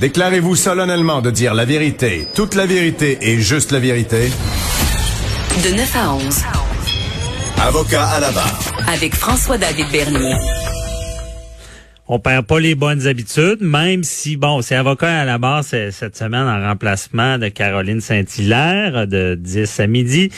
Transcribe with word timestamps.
Déclarez-vous 0.00 0.54
solennellement 0.54 1.20
de 1.20 1.32
dire 1.32 1.54
la 1.54 1.64
vérité, 1.64 2.28
toute 2.36 2.54
la 2.54 2.66
vérité 2.66 3.18
et 3.20 3.40
juste 3.40 3.72
la 3.72 3.80
vérité. 3.80 4.30
De 5.64 5.76
9 5.76 5.96
à 5.96 6.14
11. 6.14 6.42
Avocat 7.60 8.04
à 8.04 8.20
la 8.20 8.30
barre. 8.30 8.60
Avec 8.86 9.16
François-David 9.16 9.86
Bernier. 9.90 10.36
On 12.06 12.20
perd 12.20 12.46
pas 12.46 12.60
les 12.60 12.76
bonnes 12.76 13.08
habitudes, 13.08 13.60
même 13.60 14.04
si, 14.04 14.36
bon, 14.36 14.62
c'est 14.62 14.76
avocat 14.76 15.22
à 15.22 15.24
la 15.24 15.36
barre 15.36 15.64
cette 15.64 16.16
semaine 16.16 16.46
en 16.46 16.68
remplacement 16.68 17.36
de 17.36 17.48
Caroline 17.48 18.00
Saint-Hilaire 18.00 19.08
de 19.08 19.34
10 19.34 19.80
à 19.80 19.86
midi. 19.88 20.30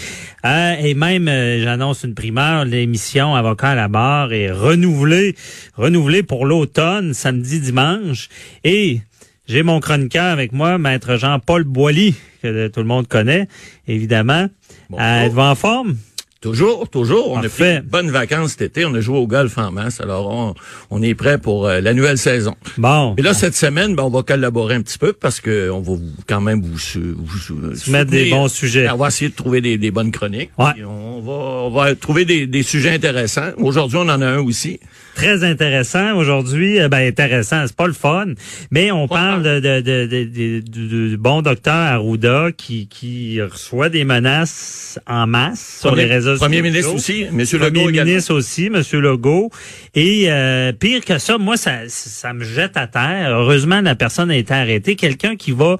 Euh, 0.47 0.74
et 0.80 0.95
même, 0.95 1.28
euh, 1.28 1.62
j'annonce 1.62 2.02
une 2.02 2.14
primeur, 2.14 2.64
l'émission 2.64 3.34
Avocat 3.34 3.69
à 3.69 3.74
la 3.74 3.88
barre 3.88 4.33
est 4.33 4.50
renouvelée, 4.50 5.36
renouvelée 5.77 6.22
pour 6.22 6.47
l'automne, 6.47 7.12
samedi, 7.12 7.61
dimanche. 7.61 8.30
Et 8.64 9.02
j'ai 9.50 9.64
mon 9.64 9.80
chroniqueur 9.80 10.27
avec 10.27 10.52
moi, 10.52 10.78
maître 10.78 11.16
Jean-Paul 11.16 11.64
Boilly, 11.64 12.14
que 12.41 12.69
tout 12.69 12.78
le 12.78 12.86
monde 12.86 13.08
connaît, 13.08 13.48
évidemment. 13.88 14.47
Euh, 14.92 15.25
êtes-vous 15.25 15.41
en 15.41 15.56
forme? 15.56 15.97
Toujours, 16.41 16.88
toujours. 16.88 17.33
On 17.33 17.42
a 17.42 17.50
fait 17.50 17.84
bonnes 17.84 18.10
vacances 18.10 18.52
cet 18.52 18.62
été. 18.62 18.86
On 18.86 18.94
a 18.94 19.00
joué 19.02 19.19
au 19.19 19.27
golf 19.27 19.58
en 19.58 19.70
masse. 19.70 20.00
Alors, 20.00 20.55
on, 20.91 21.02
est 21.02 21.14
prêt 21.14 21.36
pour 21.36 21.66
euh, 21.66 21.82
la 21.82 21.92
nouvelle 21.92 22.16
saison. 22.16 22.56
Bon. 22.78 23.14
Et 23.19 23.22
là, 23.22 23.34
cette 23.34 23.55
semaine, 23.55 23.94
ben, 23.94 24.05
on 24.05 24.08
va 24.08 24.22
collaborer 24.22 24.77
un 24.77 24.80
petit 24.80 24.97
peu 24.97 25.12
parce 25.12 25.38
que 25.42 25.69
on 25.69 25.80
va 25.80 25.92
quand 26.27 26.41
même 26.41 26.62
vous, 26.62 26.78
vous, 26.97 27.91
mettre 27.92 28.10
des 28.10 28.30
bons 28.30 28.48
sujets. 28.48 28.88
On 28.88 28.97
va 28.97 29.08
essayer 29.08 29.30
de 29.30 29.36
trouver 29.36 29.60
des, 29.60 29.91
bonnes 29.91 30.12
chroniques. 30.12 30.50
Ouais. 30.56 30.82
On 30.82 31.20
va, 31.20 31.32
on 31.32 31.70
va 31.70 31.94
trouver 31.94 32.24
des, 32.24 32.47
des 32.47 32.62
sujets 32.62 32.94
intéressants. 32.94 33.50
Aujourd'hui, 33.58 33.98
on 33.98 34.08
en 34.08 34.22
a 34.22 34.27
un 34.27 34.38
aussi 34.38 34.80
très 35.14 35.44
intéressant 35.44 36.16
aujourd'hui. 36.16 36.80
Euh, 36.80 36.88
ben 36.88 37.06
intéressant, 37.06 37.66
c'est 37.66 37.77
pas 37.77 37.86
le 37.86 37.92
fun, 37.92 38.27
mais 38.70 38.91
on 38.91 39.08
parle 39.08 39.42
de, 39.42 39.60
de, 39.60 39.80
de, 39.80 40.60
du 40.60 41.16
bon 41.19 41.42
docteur 41.42 41.75
Arruda 41.75 42.52
qui, 42.56 42.86
qui 42.88 43.41
reçoit 43.42 43.88
des 43.88 44.04
menaces 44.04 44.98
en 45.06 45.27
masse 45.27 45.78
sur 45.80 45.94
les 45.94 46.06
réseaux 46.06 46.30
sociaux. 46.34 46.47
Premier 46.47 46.62
ministre 46.62 46.95
aussi, 46.95 47.27
Monsieur 47.33 47.59
Premier 47.59 47.86
Legault. 47.86 48.05
ministre 48.05 48.34
aussi, 48.34 48.70
Monsieur 48.70 49.00
Legault. 49.00 49.50
Et 49.95 50.31
euh, 50.31 50.72
pire 50.72 51.05
que 51.05 51.19
ça, 51.19 51.39
moi 51.39 51.56
ça, 51.56 51.89
ça 51.89 52.33
me 52.33 52.45
jette 52.45 52.77
à 52.77 52.87
terre. 52.87 53.31
Heureusement, 53.31 53.81
la 53.81 53.95
personne 53.95 54.31
a 54.31 54.37
été 54.37 54.55
arrêtée. 54.55 54.97
Quelqu'un 54.97 55.37
qui 55.37 55.53
va 55.53 55.78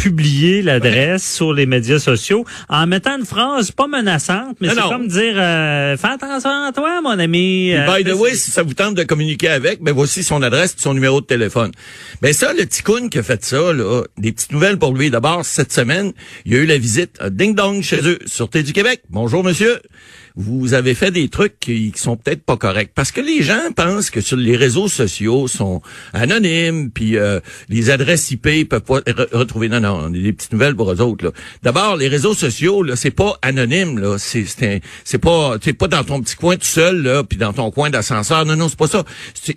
publier 0.00 0.62
l'adresse 0.62 1.30
sur 1.30 1.52
les 1.52 1.66
médias 1.66 1.98
sociaux 1.98 2.46
en 2.70 2.86
mettant 2.86 3.18
une 3.18 3.26
phrase 3.26 3.70
pas 3.70 3.86
menaçante, 3.86 4.56
mais 4.60 4.70
c'est 4.70 4.80
comme 4.80 5.08
dire 5.08 5.34
euh, 5.36 5.96
fais 5.98 6.08
attention 6.08 6.50
à 6.50 6.72
toi, 6.72 7.02
mon 7.02 7.18
ami. 7.18 7.72
Euh, 7.72 7.86
by 7.86 8.02
the 8.02 8.14
way, 8.14 8.34
si 8.34 8.50
ça 8.50 8.62
vous 8.62 8.72
tente 8.72 8.94
de 8.94 9.02
communiquer 9.02 9.48
avec, 9.48 9.82
ben 9.82 9.92
voici 9.92 10.22
son 10.22 10.42
adresse 10.42 10.72
et 10.78 10.82
son 10.82 10.94
numéro 10.94 11.20
de 11.20 11.26
téléphone. 11.26 11.70
Ben 12.22 12.32
ça, 12.32 12.54
le 12.54 12.66
ticoun 12.66 13.10
qui 13.10 13.18
a 13.18 13.22
fait 13.22 13.44
ça, 13.44 13.74
là, 13.74 14.02
des 14.16 14.32
petites 14.32 14.52
nouvelles 14.52 14.78
pour 14.78 14.94
lui. 14.94 15.10
D'abord, 15.10 15.44
cette 15.44 15.72
semaine, 15.72 16.12
il 16.46 16.54
y 16.54 16.56
a 16.56 16.60
eu 16.60 16.66
la 16.66 16.78
visite 16.78 17.16
à 17.20 17.28
Ding 17.28 17.54
Dong 17.54 17.82
chez 17.82 18.00
eux, 18.02 18.18
Sûreté 18.24 18.62
du 18.62 18.72
Québec. 18.72 19.02
Bonjour, 19.10 19.44
monsieur 19.44 19.80
vous 20.36 20.74
avez 20.74 20.94
fait 20.94 21.10
des 21.10 21.28
trucs 21.28 21.58
qui, 21.58 21.92
sont 21.96 22.16
peut-être 22.16 22.42
pas 22.42 22.56
corrects. 22.56 22.92
Parce 22.94 23.12
que 23.12 23.20
les 23.20 23.42
gens 23.42 23.72
pensent 23.74 24.10
que 24.10 24.20
sur 24.20 24.36
les 24.36 24.56
réseaux 24.56 24.88
sociaux 24.88 25.48
sont 25.48 25.82
anonymes, 26.12 26.90
puis 26.90 27.16
euh, 27.16 27.40
les 27.68 27.90
adresses 27.90 28.30
IP 28.30 28.68
peuvent 28.68 28.80
pas 28.80 29.00
retrouver. 29.32 29.68
Non, 29.68 29.80
non, 29.80 30.06
on 30.06 30.10
des 30.10 30.32
petites 30.32 30.52
nouvelles 30.52 30.74
pour 30.74 30.90
eux 30.92 31.00
autres. 31.00 31.32
D'abord, 31.62 31.96
les 31.96 32.08
réseaux 32.08 32.34
sociaux, 32.34 32.82
là, 32.82 32.96
c'est 32.96 33.10
pas 33.10 33.36
anonyme. 33.42 33.98
Là, 33.98 34.16
c'est 34.18 34.44
c'est 35.04 35.18
pas 35.18 35.56
c'est 35.62 35.72
pas 35.72 35.88
dans 35.88 36.04
ton 36.04 36.20
petit 36.20 36.36
coin 36.36 36.56
tout 36.56 36.64
seul 36.64 37.02
là, 37.02 37.24
puis 37.24 37.38
dans 37.38 37.52
ton 37.52 37.70
coin 37.70 37.90
d'ascenseur. 37.90 38.44
Non, 38.44 38.56
non, 38.56 38.68
c'est 38.68 38.78
pas 38.78 38.88
ça. 38.88 39.04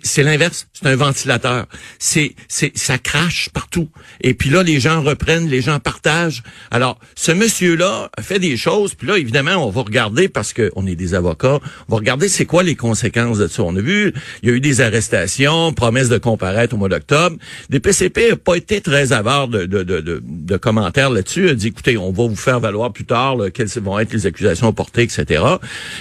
C'est 0.02 0.22
l'inverse. 0.22 0.66
C'est 0.72 0.86
un 0.86 0.96
ventilateur. 0.96 1.66
C'est 1.98 2.34
c'est 2.48 2.76
ça 2.76 2.98
crache 2.98 3.48
partout. 3.52 3.88
Et 4.20 4.34
puis 4.34 4.50
là, 4.50 4.62
les 4.62 4.80
gens 4.80 5.02
reprennent, 5.02 5.48
les 5.48 5.62
gens 5.62 5.78
partagent. 5.78 6.42
Alors, 6.70 6.98
ce 7.14 7.32
monsieur-là 7.32 8.10
a 8.16 8.22
fait 8.22 8.38
des 8.38 8.56
choses. 8.56 8.94
Puis 8.94 9.06
là, 9.06 9.18
évidemment, 9.18 9.66
on 9.66 9.70
va 9.70 9.82
regarder 9.82 10.28
parce 10.28 10.52
que 10.52 10.63
on 10.76 10.86
est 10.86 10.94
des 10.94 11.14
avocats. 11.14 11.60
On 11.88 11.92
va 11.92 11.96
regarder 11.96 12.28
c'est 12.28 12.46
quoi 12.46 12.62
les 12.62 12.76
conséquences 12.76 13.38
de 13.38 13.46
ça. 13.46 13.62
On 13.62 13.76
a 13.76 13.80
vu, 13.80 14.12
il 14.42 14.48
y 14.48 14.52
a 14.52 14.54
eu 14.54 14.60
des 14.60 14.80
arrestations, 14.80 15.72
promesses 15.72 16.08
de 16.08 16.18
comparaître 16.18 16.74
au 16.74 16.78
mois 16.78 16.88
d'octobre. 16.88 17.36
Des 17.70 17.80
PCP 17.80 18.30
n'a 18.30 18.36
pas 18.36 18.56
été 18.56 18.80
très 18.80 19.12
avare 19.12 19.48
de, 19.48 19.64
de, 19.66 19.82
de, 19.82 20.00
de, 20.00 20.56
commentaires 20.56 21.10
là-dessus. 21.10 21.48
a 21.48 21.54
dit, 21.54 21.68
écoutez, 21.68 21.96
on 21.96 22.12
va 22.12 22.26
vous 22.26 22.36
faire 22.36 22.60
valoir 22.60 22.92
plus 22.92 23.04
tard 23.04 23.36
quelles 23.52 23.68
vont 23.80 23.98
être 23.98 24.12
les 24.12 24.26
accusations 24.26 24.72
portées, 24.72 25.02
etc. 25.02 25.42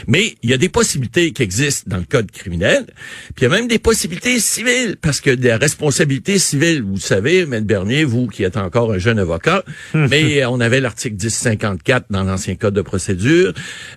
Mais 0.08 0.36
il 0.44 0.50
y 0.50 0.54
a 0.54 0.58
des 0.58 0.70
possibilités 0.70 1.32
qui 1.32 1.44
existent 1.44 1.86
dans 1.88 1.98
le 1.98 2.06
code 2.10 2.32
criminel. 2.32 2.86
Puis 3.36 3.42
il 3.42 3.44
y 3.44 3.46
a 3.46 3.50
même 3.50 3.68
des 3.68 3.80
possibilités 3.80 4.40
civiles, 4.40 4.98
parce 5.02 5.22
que 5.22 5.32
des 5.32 5.54
responsabilités 5.54 6.40
civiles, 6.40 6.84
vous 6.84 6.98
savez, 6.98 7.42
M. 7.42 7.62
Bernier, 7.62 8.04
vous 8.04 8.28
qui 8.28 8.44
êtes 8.44 8.58
encore 8.58 8.92
un 8.92 8.98
jeune 8.98 9.20
avocat, 9.20 9.64
mais 9.94 10.46
on 10.46 10.60
avait 10.60 10.80
l'article 10.80 11.16
1054 11.16 12.06
dans 12.10 12.24
l'ancien 12.24 12.56
code 12.56 12.74
de 12.74 12.82
procédure, 12.82 13.54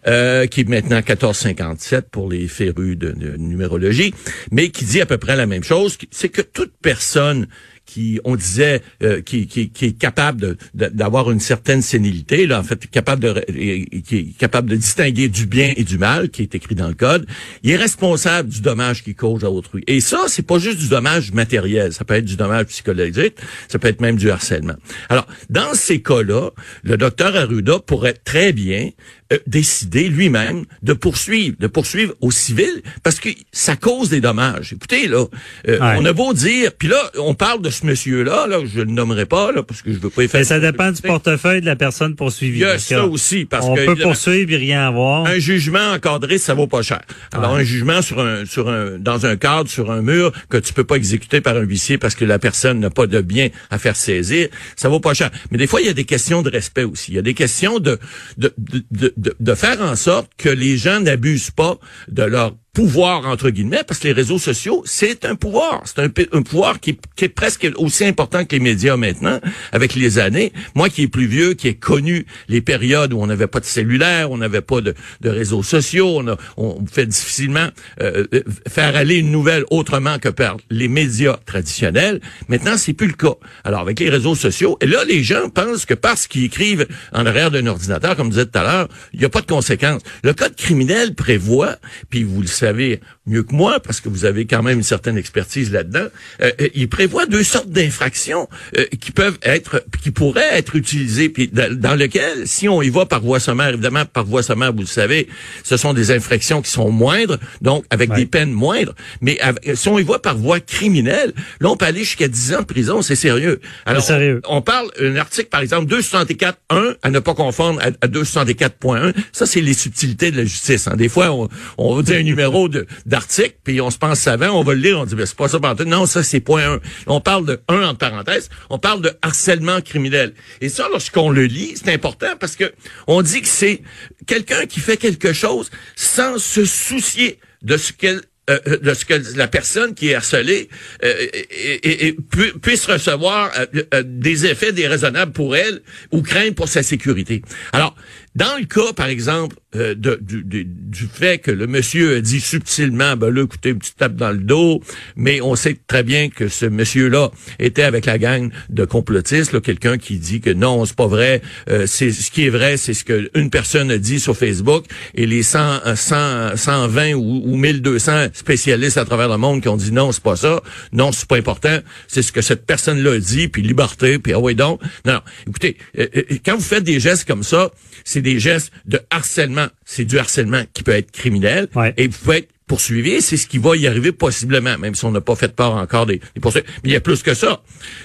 euh, 0.07 0.47
qui 0.47 0.56
maintenant 0.65 0.97
1457 0.97 2.09
pour 2.11 2.31
les 2.31 2.49
férus 2.49 2.97
de, 2.97 3.13
de 3.13 3.37
numérologie, 3.37 4.15
mais 4.51 4.71
qui 4.71 4.85
dit 4.85 5.01
à 5.01 5.07
peu 5.07 5.19
près 5.19 5.37
la 5.37 5.47
même 5.47 5.65
chose, 5.65 5.99
c'est 6.11 6.29
que 6.29 6.43
toute 6.43 6.73
personne 6.81 7.47
qui, 7.87 8.21
on 8.25 8.37
disait, 8.37 8.83
euh, 9.03 9.23
qui, 9.23 9.47
qui, 9.47 9.71
qui, 9.71 9.87
est 9.87 9.99
capable 9.99 10.57
d'avoir 10.75 11.31
une 11.31 11.41
certaine 11.41 11.81
sénilité, 11.81 12.47
là, 12.47 12.61
en 12.61 12.63
fait, 12.65 12.91
capable 12.91 13.23
de, 13.23 14.01
qui 14.01 14.17
est 14.17 14.39
capable 14.39 14.69
de 14.69 14.77
distinguer 14.77 15.29
du 15.29 15.47
bien 15.47 15.73
et 15.77 15.85
du 15.85 15.97
mal, 15.97 16.29
qui 16.29 16.43
est 16.43 16.55
écrit 16.55 16.75
dans 16.75 16.89
le 16.89 16.95
code, 16.95 17.27
il 17.63 17.71
est 17.71 17.77
responsable 17.77 18.49
du 18.49 18.61
dommage 18.61 19.05
qu'il 19.05 19.15
cause 19.15 19.45
à 19.45 19.51
autrui. 19.51 19.85
Et 19.87 20.01
ça, 20.01 20.25
c'est 20.27 20.43
pas 20.43 20.59
juste 20.59 20.79
du 20.79 20.89
dommage 20.89 21.33
matériel, 21.33 21.93
ça 21.93 22.05
peut 22.05 22.15
être 22.15 22.25
du 22.25 22.37
dommage 22.37 22.67
psychologique, 22.67 23.37
ça 23.69 23.79
peut 23.79 23.89
être 23.89 24.01
même 24.01 24.17
du 24.17 24.31
harcèlement. 24.31 24.75
Alors, 25.09 25.27
dans 25.49 25.75
ces 25.75 26.03
cas-là, 26.03 26.51
le 26.83 26.97
docteur 26.97 27.37
Arruda 27.37 27.79
pourrait 27.79 28.15
très 28.25 28.53
bien 28.53 28.91
euh, 29.33 29.39
décider 29.47 30.09
lui-même 30.09 30.65
de 30.83 30.93
poursuivre, 30.93 31.57
de 31.59 31.67
poursuivre 31.67 32.15
au 32.21 32.31
civil, 32.31 32.83
parce 33.03 33.21
que 33.21 33.29
ça 33.53 33.77
cause 33.77 34.09
des 34.09 34.21
dommages. 34.21 34.73
Écoutez, 34.73 35.09
là, 35.09 35.25
euh, 35.69 35.79
on 35.81 36.05
a 36.05 36.13
beau 36.13 36.33
dire, 36.33 36.73
puis 36.79 36.89
là, 36.89 36.99
on 37.19 37.35
parle 37.35 37.63
de 37.63 37.71
ce 37.71 37.87
monsieur-là, 37.87 38.47
là, 38.47 38.61
je 38.65 38.81
le 38.81 38.91
nommerai 38.91 39.27
pas, 39.27 39.53
là, 39.53 39.63
parce 39.63 39.83
que 39.83 39.93
je 39.93 39.99
veux 39.99 40.11
pas 40.11 40.25
y 40.25 40.29
faire... 40.29 40.41
Mais 40.41 40.45
ça 40.45 40.61
dépend 40.61 40.93
du 40.93 41.03
portefeuille 41.03 41.61
de 41.61 41.67
la 41.67 41.77
personne 41.77 42.15
poursuivie. 42.15 42.59
Il 42.59 42.63
y 42.63 42.65
a 42.65 42.79
ça 42.79 43.07
aussi, 43.07 43.45
parce 43.45 43.67
on 43.67 43.75
que... 43.75 43.83
On 43.83 43.95
peut 43.95 44.03
poursuivre 44.03 44.53
et 44.53 44.57
rien 44.57 44.87
avoir. 44.87 45.27
Un 45.27 45.39
jugement 45.39 45.93
encadré, 45.93 46.39
ça 46.39 46.55
vaut 46.55 46.67
pas 46.67 46.83
cher. 46.83 47.03
Alors, 47.33 47.55
un 47.55 47.63
jugement 47.63 48.03
sur 48.03 48.21
un, 48.21 48.45
sur 48.45 48.69
un, 48.69 48.99
dans 48.99 49.27
un 49.27 49.37
cadre, 49.37 49.69
sur 49.69 49.91
un 49.91 50.03
mur, 50.03 50.33
que 50.49 50.57
tu 50.57 50.73
peux 50.73 50.85
pas 50.85 50.97
exécuter 50.97 51.41
par 51.41 51.57
un 51.57 51.63
huissier 51.63 51.99
parce 51.99 52.15
que 52.15 52.25
la 52.25 52.39
personne 52.39 52.81
n'a 52.81 52.91
pas 52.91 53.07
de 53.07 53.21
bien 53.21 53.49
à 53.71 53.79
faire 53.79 53.97
saisir, 53.97 54.49
ça 54.77 54.89
vaut 54.89 55.01
pas 55.01 55.15
cher. 55.15 55.31
Mais 55.51 55.59
des 55.59 55.67
fois, 55.67 55.81
il 55.81 55.87
y 55.87 55.91
a 55.91 55.95
des 55.95 56.05
questions 56.05 56.43
de 56.43 56.51
respect 56.51 56.85
aussi. 56.85 57.13
Il 57.13 57.15
y 57.15 57.19
a 57.19 57.23
des 57.23 57.35
questions 57.35 57.79
de, 57.79 57.99
de, 58.39 58.53
de, 58.59 58.85
de, 58.91 59.15
de 59.17 59.55
faire 59.55 59.81
en 59.81 59.97
sorte 59.97 60.31
que 60.37 60.49
les 60.49 60.77
gens 60.77 61.01
n'abusent 61.01 61.51
pas 61.51 61.79
de 62.09 62.23
leur 62.23 62.55
pouvoir, 62.77 63.27
entre 63.27 63.49
guillemets, 63.49 63.85
parce 63.89 64.01
que 64.01 64.09
les 64.09 64.13
réseaux 64.13 64.39
sociaux, 64.39 64.83
c'est 64.85 65.25
un 65.25 65.35
pouvoir. 65.35 65.83
C'est 65.87 65.99
un, 65.99 66.43
pouvoir 66.43 66.79
qui, 66.79 66.99
est 67.23 67.29
presque 67.31 67.67
aussi 67.77 68.05
important 68.05 68.45
que 68.45 68.55
les 68.55 68.61
médias 68.61 68.99
maintenant, 68.99 69.41
avec 69.73 69.95
les 69.95 70.19
années. 70.19 70.53
Moi 70.75 70.91
qui 70.91 71.05
est 71.05 71.09
plus 71.09 71.25
vieux, 71.25 71.55
qui 71.55 71.69
ai 71.69 71.75
connu 71.75 72.27
les 72.49 72.61
périodes 72.61 73.15
où 73.15 73.19
on 73.19 73.29
n'avait 73.29 73.47
pas 73.47 73.61
de 73.61 73.65
cellulaire, 73.65 74.31
on 74.31 74.37
n'avait 74.37 74.61
pas 74.61 74.83
de, 74.83 74.95
réseaux 75.25 75.63
sociaux, 75.63 76.21
on, 76.21 76.37
on 76.59 76.85
fait 76.85 77.07
difficilement 77.07 77.69
euh, 78.03 78.27
euh, 78.35 78.43
faire 78.69 78.95
aller 78.95 79.17
une 79.17 79.31
nouvelle 79.31 79.65
autrement 79.71 80.19
que 80.19 80.29
par 80.29 80.59
les 80.69 80.89
médias 80.89 81.39
traditionnels. 81.47 82.21
Maintenant, 82.49 82.77
c'est 82.77 82.93
plus 82.93 83.07
le 83.07 83.15
cas. 83.15 83.37
Alors, 83.65 83.81
avec 83.81 84.01
les 84.01 84.11
réseaux 84.11 84.35
sociaux, 84.35 84.77
et 84.83 84.87
là, 84.87 85.03
les 85.09 85.23
gens 85.23 85.49
pensent 85.49 85.87
que 85.87 85.95
parce 85.95 86.27
qu'ils 86.27 86.45
écrivent 86.45 86.87
en 87.15 87.25
arrière 87.25 87.51
d'un 87.51 87.67
ordinateur, 87.69 88.17
comme 88.17 88.27
je 88.27 88.33
disais 88.33 88.47
tout 88.47 88.59
à 88.59 88.65
l'heure, 88.65 88.89
il 89.15 89.21
n'y 89.21 89.25
a 89.25 89.31
pas 89.31 89.41
de 89.41 89.47
conséquences. 89.47 90.03
Le 90.23 90.35
code 90.35 90.57
criminel 90.57 91.15
prévoit, 91.15 91.77
puis 92.11 92.23
vous 92.23 92.43
le 92.43 92.47
savez, 92.47 92.66
savez, 92.67 93.01
mieux 93.27 93.43
que 93.43 93.55
moi, 93.55 93.81
parce 93.81 94.01
que 94.01 94.09
vous 94.09 94.25
avez 94.25 94.47
quand 94.47 94.63
même 94.63 94.79
une 94.79 94.85
certaine 94.85 95.19
expertise 95.19 95.73
là-dedans, 95.73 96.07
euh, 96.43 96.53
euh, 96.61 96.69
il 96.75 96.89
prévoit 96.89 97.27
deux 97.27 97.43
sortes 97.43 97.69
d'infractions 97.71 98.49
euh, 98.79 98.85
qui 99.01 99.11
peuvent 99.11 99.39
être, 99.43 99.85
qui 100.03 100.11
pourraient 100.11 100.49
être 100.53 100.77
utilisées, 100.77 101.29
puis 101.29 101.49
dans, 101.49 101.73
dans 101.77 101.95
lequel, 101.97 102.47
si 102.47 102.69
on 102.69 102.83
y 102.83 102.91
va 102.91 103.05
par 103.07 103.21
voie 103.23 103.41
sommaire, 103.41 103.71
évidemment, 103.71 104.05
par 104.05 104.25
voie 104.25 104.43
sommaire, 104.43 104.73
vous 104.73 104.81
le 104.81 104.87
savez, 104.87 105.27
ce 105.65 105.77
sont 105.77 105.93
des 105.93 106.11
infractions 106.13 106.63
qui 106.63 106.71
sont 106.71 106.91
moindres, 106.91 107.39
donc 107.63 107.85
avec 107.91 108.11
Ouais. 108.11 108.17
des 108.19 108.27
peines 108.27 108.53
moindres, 108.53 108.95
mais 109.21 109.39
avec- 109.41 109.77
si 109.77 109.89
on 109.89 109.99
y 109.99 110.05
va 110.05 110.19
par 110.21 110.37
voie 110.37 110.61
criminelle, 110.61 111.33
là, 111.61 111.71
on 111.71 111.77
peut 111.77 111.87
aller 111.87 112.05
jusqu'à 112.05 112.29
10 112.29 112.55
ans 112.55 112.61
de 112.61 112.67
prison, 112.67 113.03
c'est 113.03 113.17
sérieux. 113.17 113.61
Alors, 113.87 114.03
sérieux. 114.03 114.41
On, 114.49 114.59
on 114.59 114.63
parle, 114.63 114.89
un 115.01 115.17
article, 115.17 115.49
par 115.49 115.61
exemple, 115.61 115.87
264.1, 115.87 116.95
à 117.03 117.11
ne 117.11 117.19
pas 117.19 117.35
confondre 117.35 117.81
à, 117.81 117.87
à 118.01 118.09
264.1, 118.09 119.13
ça, 119.33 119.47
c'est 119.47 119.61
les 119.61 119.75
subtilités 119.75 120.31
de 120.31 120.37
la 120.37 120.45
justice. 120.45 120.87
hein. 120.89 120.97
Des 120.97 121.09
fois, 121.09 121.33
on, 121.33 121.49
on 121.79 122.01
dire 122.03 122.17
un 122.17 122.23
numéro 122.23 122.69
de 122.69 122.87
d'article, 123.17 123.57
puis 123.65 123.81
on 123.81 123.91
se 123.91 123.97
pense 123.97 124.21
savant, 124.21 124.51
on 124.51 124.63
va 124.63 124.75
le 124.75 124.81
lire, 124.81 125.01
on 125.01 125.07
dit, 125.07 125.15
ben, 125.15 125.25
c'est 125.25 125.37
pas 125.37 125.49
ça, 125.49 125.59
non, 125.87 126.05
ça, 126.05 126.23
c'est 126.23 126.41
point 126.41 126.75
1. 126.75 126.81
On 127.07 127.23
parle 127.23 127.47
de 127.47 127.61
1 127.69 127.83
entre 127.83 127.99
parenthèses, 127.99 128.51
on 128.69 128.79
parle 128.79 129.01
de 129.01 129.11
harcèlement 129.23 129.81
criminel. 129.81 130.35
Et 130.61 130.69
ça, 130.69 130.87
lorsqu'on 130.91 131.31
le 131.31 131.47
lit, 131.47 131.77
c'est 131.77 131.95
important 131.95 132.37
parce 132.39 132.57
que 132.57 132.75
on 133.07 133.23
dit 133.23 133.41
que 133.41 133.49
c'est 133.49 133.81
quelqu'un 134.27 134.67
qui 134.67 134.81
fait 134.81 134.99
quelque 134.99 135.33
chose 135.33 135.71
sans 135.95 136.39
se 136.39 136.67
soucier 136.67 137.41
de 137.63 137.79
ce 137.79 137.95
qu'elle 137.95 138.21
euh, 138.51 138.59
euh, 138.69 138.77
de 138.79 138.95
ce 138.95 139.05
que 139.05 139.15
la 139.37 139.49
personne 139.49 139.95
qui 139.95 140.09
est 140.11 140.15
harcelée 140.15 140.69
euh, 141.05 141.13
et- 141.33 141.89
et- 141.91 142.07
et 142.09 142.13
pu- 142.13 142.53
puisse 142.63 142.87
recevoir 142.87 143.51
euh, 143.59 143.67
euh, 143.95 144.03
des 144.07 144.47
effets 144.47 144.73
déraisonnables 144.73 145.33
pour 145.33 145.57
elle 145.57 145.83
ou 146.13 146.23
craindre 146.23 146.55
pour 146.55 146.69
sa 146.69 146.83
sécurité. 146.83 147.43
Alors, 147.73 147.97
dans 148.37 148.57
le 148.59 148.67
cas, 148.67 148.93
par 148.95 149.07
exemple, 149.09 149.57
euh, 149.77 149.95
de, 149.95 150.19
du, 150.21 150.45
du- 150.45 150.65
du 150.67 151.07
fait 151.07 151.39
que 151.39 151.51
le 151.51 151.67
monsieur 151.67 152.17
a 152.17 152.21
dit 152.21 152.41
subtilement, 152.41 153.17
ben 153.17 153.31
là, 153.31 153.43
écoutez, 153.45 153.71
une 153.71 153.79
petite 153.79 153.97
tape 153.97 154.15
dans 154.17 154.31
le 154.31 154.39
dos, 154.39 154.83
mais 155.17 155.41
on 155.41 155.57
sait 155.57 155.77
très 155.87 156.03
bien 156.03 156.29
que 156.29 156.49
ce 156.49 156.67
monsieur-là 156.67 157.31
était 157.59 157.83
avec 157.83 158.05
la 158.07 158.19
gang 158.19 158.51
de 158.69 158.85
complotistes, 158.85 159.61
quelqu'un 159.63 159.97
qui 159.99 160.19
dit 160.19 160.41
que 160.43 160.51
non, 160.51 160.85
c'est 160.85 160.95
pas 160.97 161.07
vrai, 161.07 161.41
c'est 161.87 162.11
ce 162.11 162.31
qui 162.31 162.45
est 162.47 162.51
vrai, 162.51 162.77
c'est 162.77 162.95
ce 162.95 163.05
que 163.05 163.31
une 163.35 163.49
personne 163.51 163.91
a 163.91 163.99
dit 163.99 164.21
sur 164.21 164.37
Facebook, 164.37 164.85
et 165.15 165.27
les 165.27 165.43
100, 165.43 165.81
euh, 165.87 165.97
100 165.97 166.57
120 166.57 167.15
ou, 167.15 167.43
ou 167.47 167.57
1200 167.57 168.29
spécialistes 168.37 168.99
à 168.99 169.05
travers 169.05 169.29
le 169.29 169.37
monde 169.39 169.63
qui 169.63 169.69
ont 169.69 169.77
dit 169.77 169.93
non, 169.93 170.13
c'est 170.13 170.23
pas 170.23 170.37
ça, 170.37 170.61
non, 170.93 171.11
c'est 171.13 171.27
pas 171.27 171.37
important, 171.37 171.79
c'est 172.07 172.23
ce 172.23 172.33
que 172.33 172.43
cette 172.43 172.67
personne-là 172.67 173.19
dit, 173.19 173.49
puis 173.49 173.63
liberté, 173.63 174.19
puis 174.19 174.33
ah 174.33 174.39
ouais 174.39 174.55
donc. 174.55 174.81
Non, 175.05 175.15
non. 175.15 175.21
écoutez, 175.49 175.77
euh, 175.99 176.07
euh, 176.17 176.23
quand 176.45 176.57
vous 176.57 176.63
faites 176.63 176.85
des 176.85 177.01
gestes 177.01 177.27
comme 177.27 177.43
ça, 177.43 177.71
c'est 178.05 178.23
des 178.23 178.39
gestes 178.39 178.73
de 178.85 179.01
harcèlement. 179.11 179.67
C'est 179.85 180.05
du 180.05 180.19
harcèlement 180.19 180.63
qui 180.75 180.83
peut 180.83 180.93
être 180.93 181.11
criminel, 181.11 181.69
Ouais. 181.75 181.95
et 181.97 182.09
vous 182.09 182.19
pouvez 182.19 182.37
être 182.39 182.49
poursuivi, 182.67 183.23
c'est 183.23 183.37
ce 183.37 183.47
qui 183.47 183.59
va 183.59 183.77
y 183.77 183.87
arriver 183.87 184.13
possiblement, 184.13 184.77
même 184.79 184.95
si 184.95 185.05
on 185.05 185.13
n'a 185.13 185.21
pas 185.21 185.37
fait 185.37 185.55
part 185.55 185.75
encore 185.77 186.05
des, 186.07 186.21
des 186.35 186.41
poursuites. 186.41 186.65
Mais 186.83 186.91
il 186.91 186.93
y 186.93 186.97
a 186.97 187.01
plus 187.01 187.23
que 187.23 187.33
ça. 187.35 187.63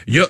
Il 0.07 0.13
y 0.15 0.19
a 0.19 0.29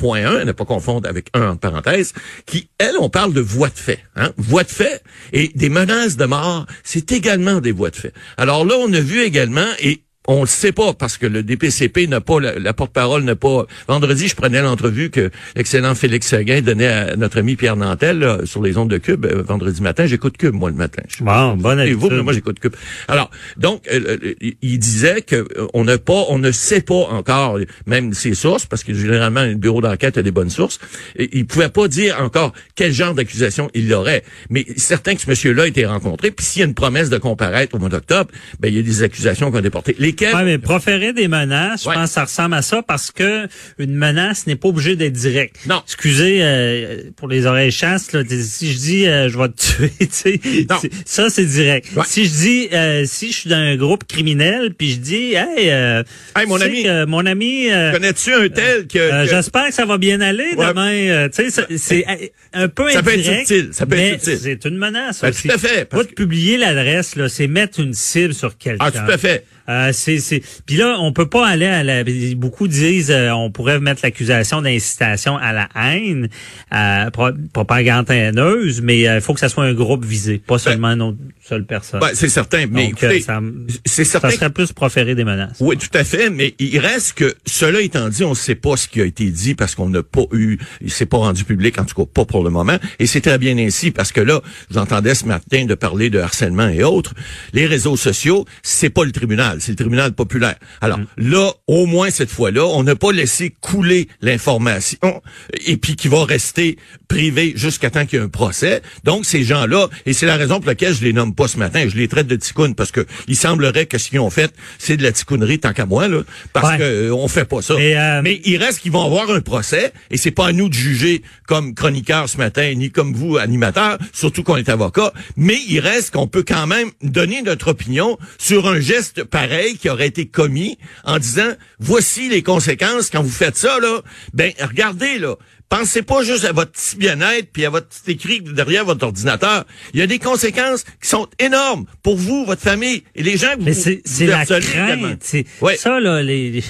264.1, 0.00 0.40
à 0.40 0.44
ne 0.44 0.52
pas 0.52 0.64
confondre 0.64 1.08
avec 1.08 1.28
un 1.34 1.50
entre 1.50 1.60
parenthèses, 1.60 2.12
qui, 2.46 2.68
elle, 2.78 2.96
on 2.98 3.08
parle 3.08 3.32
de 3.32 3.40
voies 3.40 3.68
de 3.68 3.78
fait. 3.78 4.00
Hein? 4.16 4.32
Voies 4.36 4.64
de 4.64 4.70
fait 4.70 5.02
et 5.32 5.48
des 5.54 5.68
menaces 5.68 6.16
de 6.16 6.24
mort, 6.24 6.66
c'est 6.84 7.12
également 7.12 7.60
des 7.60 7.72
voies 7.72 7.90
de 7.90 7.96
fait. 7.96 8.14
Alors 8.36 8.64
là, 8.64 8.74
on 8.78 8.92
a 8.92 9.00
vu 9.00 9.20
également, 9.20 9.68
et 9.80 10.02
on 10.28 10.42
le 10.42 10.46
sait 10.46 10.70
pas 10.72 10.92
parce 10.92 11.16
que 11.16 11.26
le 11.26 11.42
DPCP 11.42 12.06
n'a 12.06 12.20
pas 12.20 12.38
la, 12.40 12.58
la 12.58 12.72
porte-parole 12.74 13.24
n'a 13.24 13.36
pas. 13.36 13.66
Vendredi, 13.88 14.28
je 14.28 14.36
prenais 14.36 14.60
l'entrevue 14.60 15.10
que 15.10 15.30
l'excellent 15.56 15.94
Félix 15.94 16.28
Seguin 16.28 16.60
donnait 16.60 16.86
à 16.88 17.16
notre 17.16 17.38
ami 17.38 17.56
Pierre 17.56 17.74
Nantel 17.76 18.18
là, 18.18 18.38
sur 18.44 18.62
les 18.62 18.76
ondes 18.76 18.90
de 18.90 18.98
Cube 18.98 19.24
euh, 19.24 19.42
vendredi 19.42 19.80
matin. 19.82 20.06
J'écoute 20.06 20.36
Cube 20.36 20.54
moi 20.54 20.68
le 20.70 20.76
matin. 20.76 21.02
Je- 21.08 21.24
Bon, 21.24 21.56
bonne 21.56 21.80
et 21.80 21.94
vous, 21.94 22.10
mais 22.10 22.22
moi 22.22 22.32
j'écoute 22.34 22.60
Cube. 22.60 22.74
Alors, 23.08 23.30
donc, 23.56 23.82
euh, 23.90 24.18
euh, 24.22 24.34
il 24.62 24.78
disait 24.78 25.22
que 25.22 25.48
on 25.74 25.84
n'a 25.84 25.96
pas, 25.98 26.24
on 26.28 26.38
ne 26.38 26.52
sait 26.52 26.82
pas 26.82 26.94
encore, 27.10 27.58
même 27.86 28.12
ses 28.12 28.34
sources, 28.34 28.66
parce 28.66 28.84
que 28.84 28.92
généralement 28.94 29.42
le 29.44 29.54
bureau 29.54 29.80
d'enquête 29.80 30.18
a 30.18 30.22
des 30.22 30.30
bonnes 30.32 30.50
sources. 30.50 30.78
Et 31.16 31.30
il 31.32 31.46
pouvait 31.46 31.70
pas 31.70 31.88
dire 31.88 32.18
encore 32.20 32.52
quel 32.74 32.92
genre 32.92 33.14
d'accusation 33.14 33.70
il 33.74 33.92
aurait. 33.94 34.22
Mais 34.50 34.66
certain 34.76 35.14
que 35.14 35.22
ce 35.22 35.30
monsieur-là 35.30 35.62
a 35.64 35.66
été 35.66 35.86
rencontré. 35.86 36.30
Puis 36.30 36.44
s'il 36.44 36.60
y 36.60 36.62
a 36.62 36.66
une 36.68 36.74
promesse 36.74 37.08
de 37.10 37.18
comparaître 37.18 37.74
au 37.74 37.78
mois 37.78 37.88
d'octobre, 37.88 38.30
ben 38.60 38.68
il 38.68 38.76
y 38.76 38.78
a 38.80 38.82
des 38.82 39.02
accusations 39.02 39.50
qui 39.50 39.56
ont 39.56 39.60
été 39.60 39.70
portées. 39.70 39.96
Lesquelles 40.10 40.34
Ouais, 40.34 40.44
mais 40.44 40.58
proférer 40.58 41.12
des 41.12 41.28
menaces, 41.28 41.80
je 41.84 41.90
pense 41.90 42.08
que 42.08 42.14
ça 42.14 42.24
ressemble 42.24 42.54
à 42.54 42.62
ça 42.62 42.82
parce 42.82 43.10
que 43.10 43.46
une 43.78 43.94
menace 43.94 44.46
n'est 44.46 44.56
pas 44.56 44.68
obligée 44.68 44.96
d'être 44.96 45.12
directe. 45.12 45.56
Non. 45.66 45.82
Excusez 45.84 46.38
euh, 46.42 47.02
pour 47.16 47.28
les 47.28 47.46
oreilles 47.46 47.70
chasses, 47.70 48.12
là, 48.12 48.22
si 48.28 48.72
je 48.72 48.78
dis 48.78 49.06
euh, 49.06 49.28
je 49.28 49.38
vais 49.38 49.48
te 49.48 49.60
tuer, 49.60 49.92
tu 50.00 50.06
sais, 50.10 50.40
Non. 50.68 50.76
ça 51.04 51.30
c'est 51.30 51.44
direct. 51.44 51.88
Ouais. 51.96 52.02
Si 52.06 52.24
je 52.26 52.30
dis 52.30 52.68
euh, 52.72 53.04
si 53.06 53.32
je 53.32 53.36
suis 53.38 53.50
dans 53.50 53.56
un 53.56 53.76
groupe 53.76 54.04
criminel 54.06 54.74
puis 54.76 54.92
je 54.92 54.96
dis 54.98 55.34
hey, 55.34 55.70
euh, 55.70 56.02
Hey, 56.36 56.46
mon 56.46 56.60
ami. 56.60 56.82
que 56.84 57.04
mon 57.06 57.26
ami 57.26 57.70
euh, 57.70 57.92
Connais-tu 57.92 58.32
un 58.32 58.48
tel 58.48 58.86
que, 58.86 58.98
euh, 58.98 59.24
que- 59.24 59.30
J'espère 59.30 59.68
que 59.68 59.74
ça 59.74 59.84
va 59.86 59.98
bien 59.98 60.20
aller 60.20 60.54
demain. 60.56 60.92
euh, 60.92 61.28
tu 61.28 61.50
sais, 61.50 61.64
c'est 61.78 62.04
un 62.52 62.68
peu 62.68 62.90
Ça 62.90 63.02
peut 63.02 63.10
être 63.10 63.18
indirect, 63.20 63.48
subtil, 63.48 63.68
ça 63.72 63.86
peut 63.86 63.96
être 63.96 64.22
subtil. 64.24 64.38
C'est 64.42 64.68
une 64.68 64.76
menace 64.78 65.20
Ben, 65.22 65.28
aussi. 65.30 65.48
tout 65.48 65.54
à 65.54 65.58
fait, 65.58 65.84
Pas 65.84 66.02
de 66.02 66.08
publier 66.08 66.56
l'adresse, 66.56 67.16
là, 67.16 67.28
c'est 67.28 67.46
mettre 67.46 67.80
une 67.80 67.94
cible 67.94 68.34
sur 68.34 68.56
quelqu'un. 68.58 68.84
Ah, 68.86 68.90
tout 68.90 68.98
à 69.10 69.18
fait. 69.18 69.44
Euh, 69.70 69.92
c'est 69.92 70.18
c'est 70.18 70.42
puis 70.66 70.76
là 70.76 70.96
on 70.98 71.12
peut 71.12 71.28
pas 71.28 71.46
aller 71.46 71.66
à 71.66 71.84
la 71.84 72.02
beaucoup 72.34 72.66
disent 72.66 73.10
euh, 73.10 73.30
on 73.30 73.50
pourrait 73.52 73.78
mettre 73.78 74.00
l'accusation 74.02 74.62
d'incitation 74.62 75.36
à 75.36 75.52
la 75.52 75.68
haine 75.80 76.28
euh, 76.74 77.08
pro- 77.10 77.30
propagande 77.52 78.10
haineuse 78.10 78.82
mais 78.82 79.06
euh, 79.08 79.16
il 79.16 79.20
faut 79.20 79.32
que 79.32 79.40
ça 79.40 79.48
soit 79.48 79.64
un 79.64 79.72
groupe 79.74 80.04
visé 80.04 80.38
pas 80.38 80.58
seulement 80.58 80.88
une 80.88 81.02
autre- 81.02 81.18
seule 81.40 81.64
personne. 81.66 82.00
Ben, 82.00 82.10
c'est 82.14 82.28
certain, 82.28 82.66
mais 82.70 82.88
Donc, 82.90 83.02
euh, 83.02 83.08
écoutez, 83.10 83.20
ça, 83.22 83.40
c'est 83.84 84.04
ça 84.04 84.20
certain. 84.20 84.30
serait 84.30 84.50
plus 84.50 84.72
proférer 84.72 85.14
des 85.16 85.24
menaces. 85.24 85.56
Oui, 85.60 85.76
tout 85.76 85.88
à 85.94 86.04
fait, 86.04 86.30
mais 86.30 86.54
il 86.60 86.78
reste 86.78 87.14
que, 87.14 87.34
cela 87.44 87.80
étant 87.80 88.08
dit, 88.08 88.22
on 88.22 88.30
ne 88.30 88.34
sait 88.36 88.54
pas 88.54 88.76
ce 88.76 88.86
qui 88.86 89.00
a 89.00 89.04
été 89.04 89.24
dit 89.30 89.56
parce 89.56 89.74
qu'on 89.74 89.88
n'a 89.88 90.04
pas 90.04 90.22
eu, 90.32 90.58
il 90.80 90.92
s'est 90.92 91.06
pas 91.06 91.16
rendu 91.16 91.42
public, 91.44 91.78
en 91.80 91.84
tout 91.84 91.96
cas 92.04 92.08
pas 92.12 92.24
pour 92.24 92.44
le 92.44 92.50
moment, 92.50 92.76
et 93.00 93.06
c'est 93.06 93.20
très 93.20 93.38
bien 93.38 93.58
ainsi 93.58 93.90
parce 93.90 94.12
que 94.12 94.20
là, 94.20 94.40
j'entendais 94.70 95.14
ce 95.16 95.24
matin 95.24 95.64
de 95.64 95.74
parler 95.74 96.08
de 96.08 96.20
harcèlement 96.20 96.68
et 96.68 96.84
autres, 96.84 97.14
les 97.52 97.66
réseaux 97.66 97.96
sociaux, 97.96 98.44
c'est 98.62 98.90
pas 98.90 99.04
le 99.04 99.10
tribunal, 99.10 99.59
c'est 99.60 99.72
le 99.72 99.76
tribunal 99.76 100.12
populaire. 100.12 100.56
Alors 100.80 100.98
là, 101.16 101.50
au 101.66 101.86
moins 101.86 102.10
cette 102.10 102.30
fois-là, 102.30 102.64
on 102.66 102.82
n'a 102.82 102.96
pas 102.96 103.12
laissé 103.12 103.54
couler 103.60 104.08
l'information 104.20 105.22
et 105.66 105.76
puis 105.76 105.96
qui 105.96 106.08
va 106.08 106.24
rester 106.24 106.76
privé 107.08 107.52
jusqu'à 107.56 107.90
temps 107.90 108.06
qu'il 108.06 108.18
y 108.18 108.22
ait 108.22 108.24
un 108.24 108.28
procès. 108.28 108.82
Donc 109.04 109.24
ces 109.26 109.42
gens-là, 109.44 109.88
et 110.06 110.12
c'est 110.12 110.26
la 110.26 110.36
raison 110.36 110.56
pour 110.60 110.66
laquelle 110.68 110.94
je 110.94 111.02
les 111.04 111.12
nomme 111.12 111.34
pas 111.34 111.48
ce 111.48 111.58
matin, 111.58 111.86
je 111.88 111.96
les 111.96 112.08
traite 112.08 112.26
de 112.26 112.36
ticounes 112.36 112.74
parce 112.74 112.90
que 112.92 113.06
il 113.28 113.36
semblerait 113.36 113.86
que 113.86 113.98
ce 113.98 114.08
qu'ils 114.10 114.20
ont 114.20 114.30
fait, 114.30 114.52
c'est 114.78 114.96
de 114.96 115.02
la 115.02 115.12
ticounerie 115.12 115.58
tant 115.58 115.72
qu'à 115.72 115.86
moi 115.86 116.08
là, 116.08 116.22
parce 116.52 116.70
Ouais. 116.70 116.78
que 116.78 116.82
euh, 116.82 117.14
on 117.14 117.26
fait 117.28 117.44
pas 117.44 117.62
ça. 117.62 117.74
Mais, 117.76 117.96
euh, 117.96 118.20
Mais 118.22 118.40
il 118.44 118.56
reste 118.58 118.80
qu'ils 118.80 118.92
vont 118.92 119.04
avoir 119.04 119.30
un 119.30 119.40
procès 119.40 119.92
et 120.10 120.16
c'est 120.16 120.30
pas 120.30 120.46
à 120.48 120.52
nous 120.52 120.68
de 120.68 120.74
juger 120.74 121.22
comme 121.46 121.74
chroniqueur 121.74 122.28
ce 122.28 122.36
matin 122.38 122.72
ni 122.74 122.90
comme 122.90 123.12
vous 123.14 123.36
animateur, 123.38 123.98
surtout 124.12 124.42
qu'on 124.42 124.56
est 124.56 124.68
avocat, 124.68 125.12
mais 125.36 125.56
il 125.68 125.80
reste 125.80 126.12
qu'on 126.12 126.26
peut 126.28 126.44
quand 126.46 126.66
même 126.66 126.90
donner 127.02 127.42
notre 127.42 127.68
opinion 127.68 128.18
sur 128.38 128.68
un 128.68 128.78
geste 128.80 129.24
pareil 129.24 129.49
qui 129.78 129.88
aurait 129.88 130.06
été 130.06 130.26
commis 130.26 130.78
en 131.04 131.18
disant 131.18 131.52
voici 131.78 132.28
les 132.28 132.42
conséquences 132.42 133.10
quand 133.10 133.22
vous 133.22 133.28
faites 133.30 133.56
ça 133.56 133.78
là. 133.80 134.00
Ben 134.34 134.52
regardez 134.60 135.18
là, 135.18 135.36
Pensez 135.70 136.02
pas 136.02 136.24
juste 136.24 136.44
à 136.44 136.50
votre 136.50 136.72
petit 136.72 136.96
bien-être 136.96 137.52
puis 137.52 137.64
à 137.64 137.70
votre 137.70 137.86
petit 137.86 138.10
écrit 138.10 138.40
derrière 138.40 138.84
votre 138.84 139.06
ordinateur. 139.06 139.64
Il 139.94 140.00
y 140.00 140.02
a 140.02 140.08
des 140.08 140.18
conséquences 140.18 140.82
qui 141.00 141.08
sont 141.08 141.28
énormes 141.38 141.84
pour 142.02 142.16
vous, 142.16 142.44
votre 142.44 142.60
famille 142.60 143.04
et 143.14 143.22
les 143.22 143.36
gens 143.36 143.54
que 143.54 143.62
Mais 143.62 143.70
vous, 143.70 144.00
c'est 144.04 144.26
la 144.26 144.44
crainte, 144.44 145.20
c'est 145.22 145.44
Ouais. 145.60 145.76
ça 145.76 146.00
là, 146.00 146.24
les, 146.24 146.64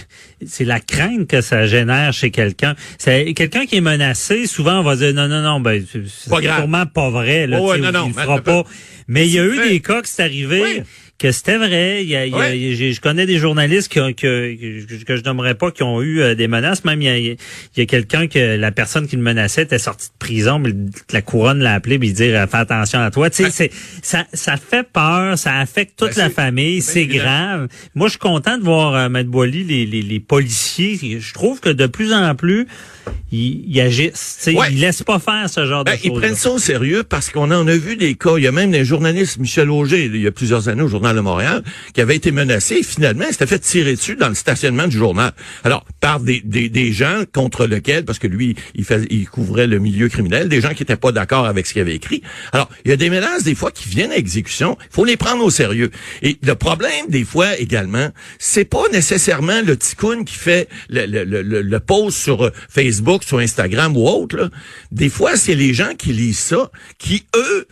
c'est 0.46 0.66
la 0.66 0.80
crainte 0.80 1.28
que 1.28 1.40
ça 1.40 1.66
génère 1.66 2.12
chez 2.12 2.30
quelqu'un. 2.30 2.76
C'est 2.98 3.32
quelqu'un 3.32 3.64
qui 3.64 3.76
est 3.76 3.80
menacé, 3.80 4.46
souvent 4.46 4.80
on 4.80 4.82
va 4.82 4.96
dire 4.96 5.14
non 5.14 5.28
non 5.28 5.40
non, 5.40 5.60
ben 5.60 5.82
c'est 5.90 6.06
sûrement 6.06 6.84
pas 6.84 7.08
vrai 7.08 7.46
là, 7.46 7.58
Oh, 7.58 7.70
ouais, 7.70 7.78
non, 7.78 7.92
non, 7.92 8.04
il 8.04 8.10
le 8.10 8.16
mais 8.16 8.22
fera 8.22 8.34
attends 8.34 8.58
un 8.58 8.62
pas. 8.64 8.68
Mais 9.08 9.26
il 9.26 9.32
y 9.32 9.38
a 9.38 9.46
eu 9.46 9.66
des 9.66 9.80
cas 9.80 10.02
qui 10.02 10.10
c'est 10.10 10.24
arrivé. 10.24 10.62
Oui. 10.62 10.82
Que 11.20 11.32
c'était 11.32 11.58
vrai. 11.58 12.02
Il 12.02 12.08
y 12.08 12.16
a, 12.16 12.24
il 12.24 12.32
y 12.32 12.34
a- 12.34 12.38
Ouais. 12.38 12.58
il 12.58 12.66
y 12.70 12.72
a- 12.72 12.74
j'ai- 12.76 12.92
je 12.94 13.00
connais 13.02 13.26
des 13.26 13.36
journalistes 13.36 13.92
qui 13.92 14.00
ont- 14.00 14.14
que, 14.14 14.54
que, 14.54 15.04
que 15.04 15.16
je 15.16 15.22
nommerai 15.22 15.54
pas 15.54 15.70
qui 15.70 15.82
ont 15.82 16.00
eu 16.00 16.22
euh, 16.22 16.34
des 16.34 16.48
menaces. 16.48 16.82
Même 16.84 17.02
il 17.02 17.04
y 17.04 17.08
a, 17.10 17.18
il 17.18 17.36
y 17.76 17.80
a 17.82 17.84
quelqu'un 17.84 18.26
que 18.26 18.56
la 18.56 18.72
personne 18.72 19.06
qui 19.06 19.16
le 19.16 19.22
menaçait 19.22 19.64
était 19.64 19.78
sortie 19.78 20.08
de 20.08 20.14
prison, 20.18 20.58
mais 20.58 20.70
la 21.12 21.20
couronne 21.20 21.58
l'a 21.58 21.74
appelé 21.74 21.96
et 21.96 21.98
dire 21.98 22.48
fais 22.50 22.56
attention 22.56 23.00
à 23.00 23.10
toi. 23.10 23.28
Tu 23.28 23.44
sais, 23.44 23.50
c'est 23.50 23.70
ça, 24.00 24.24
ça 24.32 24.56
fait 24.56 24.82
peur, 24.90 25.36
ça 25.36 25.58
affecte 25.58 25.98
toute 25.98 26.16
Ben, 26.16 26.22
la 26.22 26.30
famille, 26.30 26.80
c'est 26.80 27.04
grave. 27.04 27.68
Moi, 27.94 28.06
je 28.08 28.12
suis 28.12 28.18
content 28.18 28.56
de 28.56 28.64
voir 28.64 28.94
euh, 28.94 29.08
Maître 29.10 29.28
Boily, 29.28 29.62
les, 29.62 29.84
les, 29.84 30.00
les 30.00 30.20
policiers. 30.20 31.18
Je 31.20 31.34
trouve 31.34 31.60
que 31.60 31.68
de 31.68 31.86
plus 31.86 32.14
en 32.14 32.34
plus, 32.34 32.66
ils, 33.30 33.64
ils 33.68 33.80
agissent. 33.82 34.48
Ouais. 34.54 34.68
Ils 34.72 34.80
laissent 34.80 35.02
pas 35.02 35.18
faire 35.18 35.50
ce 35.50 35.66
genre 35.66 35.84
Ben, 35.84 35.92
de 35.92 35.98
ils 36.02 36.08
choses. 36.08 36.18
prennent 36.18 36.34
ça 36.34 36.50
au 36.50 36.58
sérieux 36.58 37.02
parce 37.02 37.28
qu'on 37.28 37.50
en 37.50 37.66
a 37.68 37.76
vu 37.76 37.96
des 37.96 38.14
cas. 38.14 38.38
Il 38.38 38.44
y 38.44 38.46
a 38.46 38.52
même 38.52 38.70
des 38.70 38.86
journalistes, 38.86 39.38
Michel 39.38 39.68
Auger, 39.70 40.06
il 40.06 40.16
y 40.16 40.26
a 40.26 40.32
plusieurs 40.32 40.68
années 40.70 40.80
au 40.82 40.88
Journal 40.88 41.09
journal 41.10 41.16
de 41.16 41.20
Montréal, 41.20 41.62
qui 41.94 42.00
avait 42.00 42.16
été 42.16 42.30
menacé 42.32 42.82
finalement 42.82 43.24
s'était 43.30 43.46
fait 43.46 43.58
tirer 43.58 43.94
dessus 43.94 44.16
dans 44.16 44.28
le 44.28 44.34
stationnement 44.34 44.86
du 44.86 44.96
journal. 44.96 45.32
Alors, 45.64 45.84
par 46.00 46.20
des, 46.20 46.40
des, 46.44 46.68
des 46.68 46.92
gens 46.92 47.24
contre 47.32 47.66
lesquels, 47.66 48.04
parce 48.04 48.18
que 48.18 48.26
lui, 48.26 48.56
il, 48.74 48.84
fait, 48.84 49.06
il 49.10 49.28
couvrait 49.28 49.66
le 49.66 49.78
milieu 49.78 50.08
criminel, 50.08 50.48
des 50.48 50.60
gens 50.60 50.70
qui 50.70 50.82
n'étaient 50.82 50.96
pas 50.96 51.12
d'accord 51.12 51.46
avec 51.46 51.66
ce 51.66 51.72
qu'il 51.72 51.82
avait 51.82 51.94
écrit. 51.94 52.22
Alors, 52.52 52.68
il 52.84 52.90
y 52.90 52.94
a 52.94 52.96
des 52.96 53.10
menaces 53.10 53.44
des 53.44 53.54
fois 53.54 53.70
qui 53.70 53.88
viennent 53.88 54.12
à 54.12 54.16
exécution. 54.16 54.76
Il 54.90 54.94
faut 54.94 55.04
les 55.04 55.16
prendre 55.16 55.44
au 55.44 55.50
sérieux. 55.50 55.90
Et 56.22 56.38
le 56.42 56.54
problème 56.54 57.06
des 57.08 57.24
fois 57.24 57.58
également, 57.58 58.10
c'est 58.38 58.64
pas 58.64 58.84
nécessairement 58.92 59.62
le 59.64 59.76
ticoun 59.76 60.24
qui 60.24 60.34
fait 60.36 60.68
le, 60.88 61.06
le, 61.06 61.24
le, 61.24 61.62
le 61.62 61.80
post 61.80 62.18
sur 62.18 62.50
Facebook, 62.68 63.24
sur 63.24 63.38
Instagram 63.38 63.96
ou 63.96 64.06
autre. 64.06 64.36
Là. 64.36 64.48
Des 64.92 65.08
fois, 65.08 65.36
c'est 65.36 65.54
les 65.54 65.74
gens 65.74 65.94
qui 65.96 66.12
lisent 66.12 66.38
ça, 66.38 66.70
qui 66.98 67.24
eux 67.36 67.66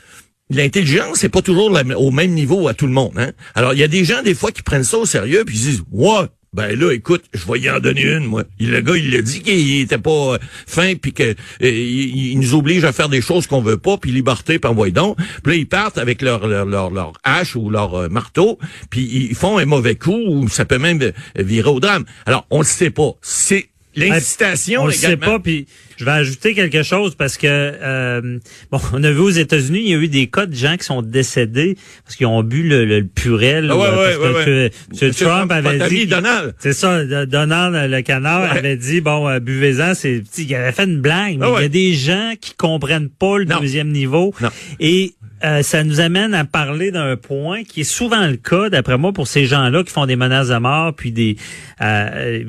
L'intelligence, 0.50 1.18
c'est 1.18 1.28
pas 1.28 1.42
toujours 1.42 1.70
au 1.96 2.10
même 2.10 2.32
niveau 2.32 2.68
à 2.68 2.74
tout 2.74 2.86
le 2.86 2.92
monde. 2.92 3.12
Hein? 3.16 3.32
Alors, 3.54 3.74
il 3.74 3.78
y 3.78 3.82
a 3.82 3.88
des 3.88 4.04
gens, 4.04 4.22
des 4.22 4.34
fois, 4.34 4.50
qui 4.50 4.62
prennent 4.62 4.84
ça 4.84 4.98
au 4.98 5.06
sérieux, 5.06 5.44
puis 5.44 5.56
ils 5.56 5.62
disent, 5.62 5.82
«Ouais, 5.92 6.26
ben 6.54 6.78
là, 6.78 6.92
écoute, 6.92 7.24
je 7.34 7.46
vais 7.50 7.60
y 7.60 7.70
en 7.70 7.78
donner 7.78 8.02
une, 8.02 8.24
moi. 8.24 8.42
Le 8.58 8.80
gars, 8.80 8.96
il 8.96 9.10
l'a 9.10 9.20
dit 9.20 9.42
qu'il 9.42 9.80
était 9.80 9.98
pas 9.98 10.34
euh, 10.34 10.38
fin, 10.66 10.94
puis 10.94 11.12
que 11.12 11.22
euh, 11.22 11.34
il, 11.60 12.38
nous 12.38 12.54
oblige 12.54 12.84
à 12.84 12.92
faire 12.92 13.10
des 13.10 13.20
choses 13.20 13.46
qu'on 13.46 13.60
veut 13.60 13.76
pas, 13.76 13.98
puis 13.98 14.10
liberté, 14.12 14.58
puis 14.58 14.70
envoie 14.70 14.90
donc. 14.90 15.18
Puis 15.42 15.52
là, 15.52 15.54
ils 15.58 15.68
partent 15.68 15.98
avec 15.98 16.22
leur 16.22 16.46
leur, 16.46 16.90
leur, 16.90 17.12
hache 17.22 17.54
ou 17.54 17.68
leur 17.68 17.94
euh, 17.94 18.08
marteau, 18.08 18.58
puis 18.88 19.28
ils 19.30 19.34
font 19.34 19.58
un 19.58 19.66
mauvais 19.66 19.96
coup, 19.96 20.18
ou 20.26 20.48
ça 20.48 20.64
peut 20.64 20.78
même 20.78 21.12
virer 21.36 21.68
au 21.68 21.80
drame. 21.80 22.06
Alors, 22.24 22.46
on 22.50 22.60
le 22.60 22.64
sait 22.64 22.90
pas. 22.90 23.12
C'est 23.20 23.68
l'incitation 23.98 24.82
On 24.82 24.86
le 24.86 24.92
sait 24.92 25.16
pas, 25.16 25.38
puis 25.38 25.66
je 25.96 26.04
vais 26.04 26.12
ajouter 26.12 26.54
quelque 26.54 26.82
chose 26.82 27.14
parce 27.16 27.36
que 27.36 27.46
euh, 27.46 28.38
bon, 28.70 28.80
on 28.92 29.02
a 29.02 29.10
vu 29.10 29.18
aux 29.18 29.30
États-Unis, 29.30 29.80
il 29.80 29.90
y 29.90 29.94
a 29.94 29.98
eu 29.98 30.08
des 30.08 30.28
cas 30.28 30.46
de 30.46 30.54
gens 30.54 30.76
qui 30.76 30.84
sont 30.84 31.02
décédés 31.02 31.76
parce 32.04 32.16
qu'ils 32.16 32.26
ont 32.26 32.42
bu 32.42 32.62
le, 32.62 32.84
le 32.84 33.04
purel. 33.04 33.68
Ah 33.70 33.76
ouais, 33.76 34.16
ouais, 34.16 34.70
M. 35.02 35.10
Trump, 35.12 35.50
avait 35.50 35.88
dit, 35.88 36.06
Donald. 36.06 36.54
C'est 36.58 36.72
ça, 36.72 37.04
Donald 37.26 37.90
le 37.90 38.00
canard 38.02 38.50
avait 38.50 38.76
dit 38.76 39.00
bon, 39.00 39.28
euh, 39.28 39.40
buvez-en. 39.40 39.94
C'est, 39.94 40.22
il 40.38 40.54
avait 40.54 40.72
fait 40.72 40.84
une 40.84 41.00
blague, 41.00 41.38
mais 41.38 41.46
ah 41.46 41.54
il 41.58 41.62
y 41.62 41.66
a 41.66 41.68
des 41.68 41.94
gens 41.94 42.34
qui 42.40 42.54
comprennent 42.54 43.10
pas 43.10 43.38
le 43.38 43.44
deuxième 43.44 43.88
niveau 43.88 44.32
et 44.80 45.14
euh, 45.44 45.62
ça 45.62 45.84
nous 45.84 46.00
amène 46.00 46.34
à 46.34 46.44
parler 46.44 46.90
d'un 46.90 47.16
point 47.16 47.64
qui 47.64 47.82
est 47.82 47.84
souvent 47.84 48.26
le 48.26 48.36
cas, 48.36 48.70
d'après 48.70 48.98
moi, 48.98 49.12
pour 49.12 49.28
ces 49.28 49.46
gens-là 49.46 49.84
qui 49.84 49.92
font 49.92 50.06
des 50.06 50.16
menaces 50.16 50.48
de 50.48 50.56
mort, 50.56 50.94
puis 50.94 51.12
des... 51.12 51.36
Euh, 51.80 52.44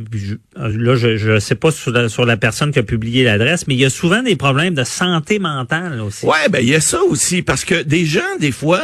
là, 0.55 0.95
je 0.95 1.33
ne 1.33 1.39
sais 1.39 1.55
pas 1.55 1.71
sur 1.71 1.91
la, 1.91 2.09
sur 2.09 2.25
la, 2.25 2.37
personne 2.37 2.71
qui 2.71 2.79
a 2.79 2.83
publié 2.83 3.23
l'adresse, 3.23 3.67
mais 3.67 3.75
il 3.75 3.79
y 3.79 3.85
a 3.85 3.89
souvent 3.89 4.23
des 4.23 4.35
problèmes 4.35 4.73
de 4.73 4.83
santé 4.83 5.39
mentale 5.39 6.01
aussi. 6.01 6.25
Ouais, 6.25 6.49
ben 6.49 6.59
il 6.61 6.69
y 6.69 6.75
a 6.75 6.81
ça 6.81 7.01
aussi, 7.03 7.41
parce 7.41 7.65
que 7.65 7.83
des 7.83 8.05
gens, 8.05 8.21
des 8.39 8.51
fois, 8.51 8.81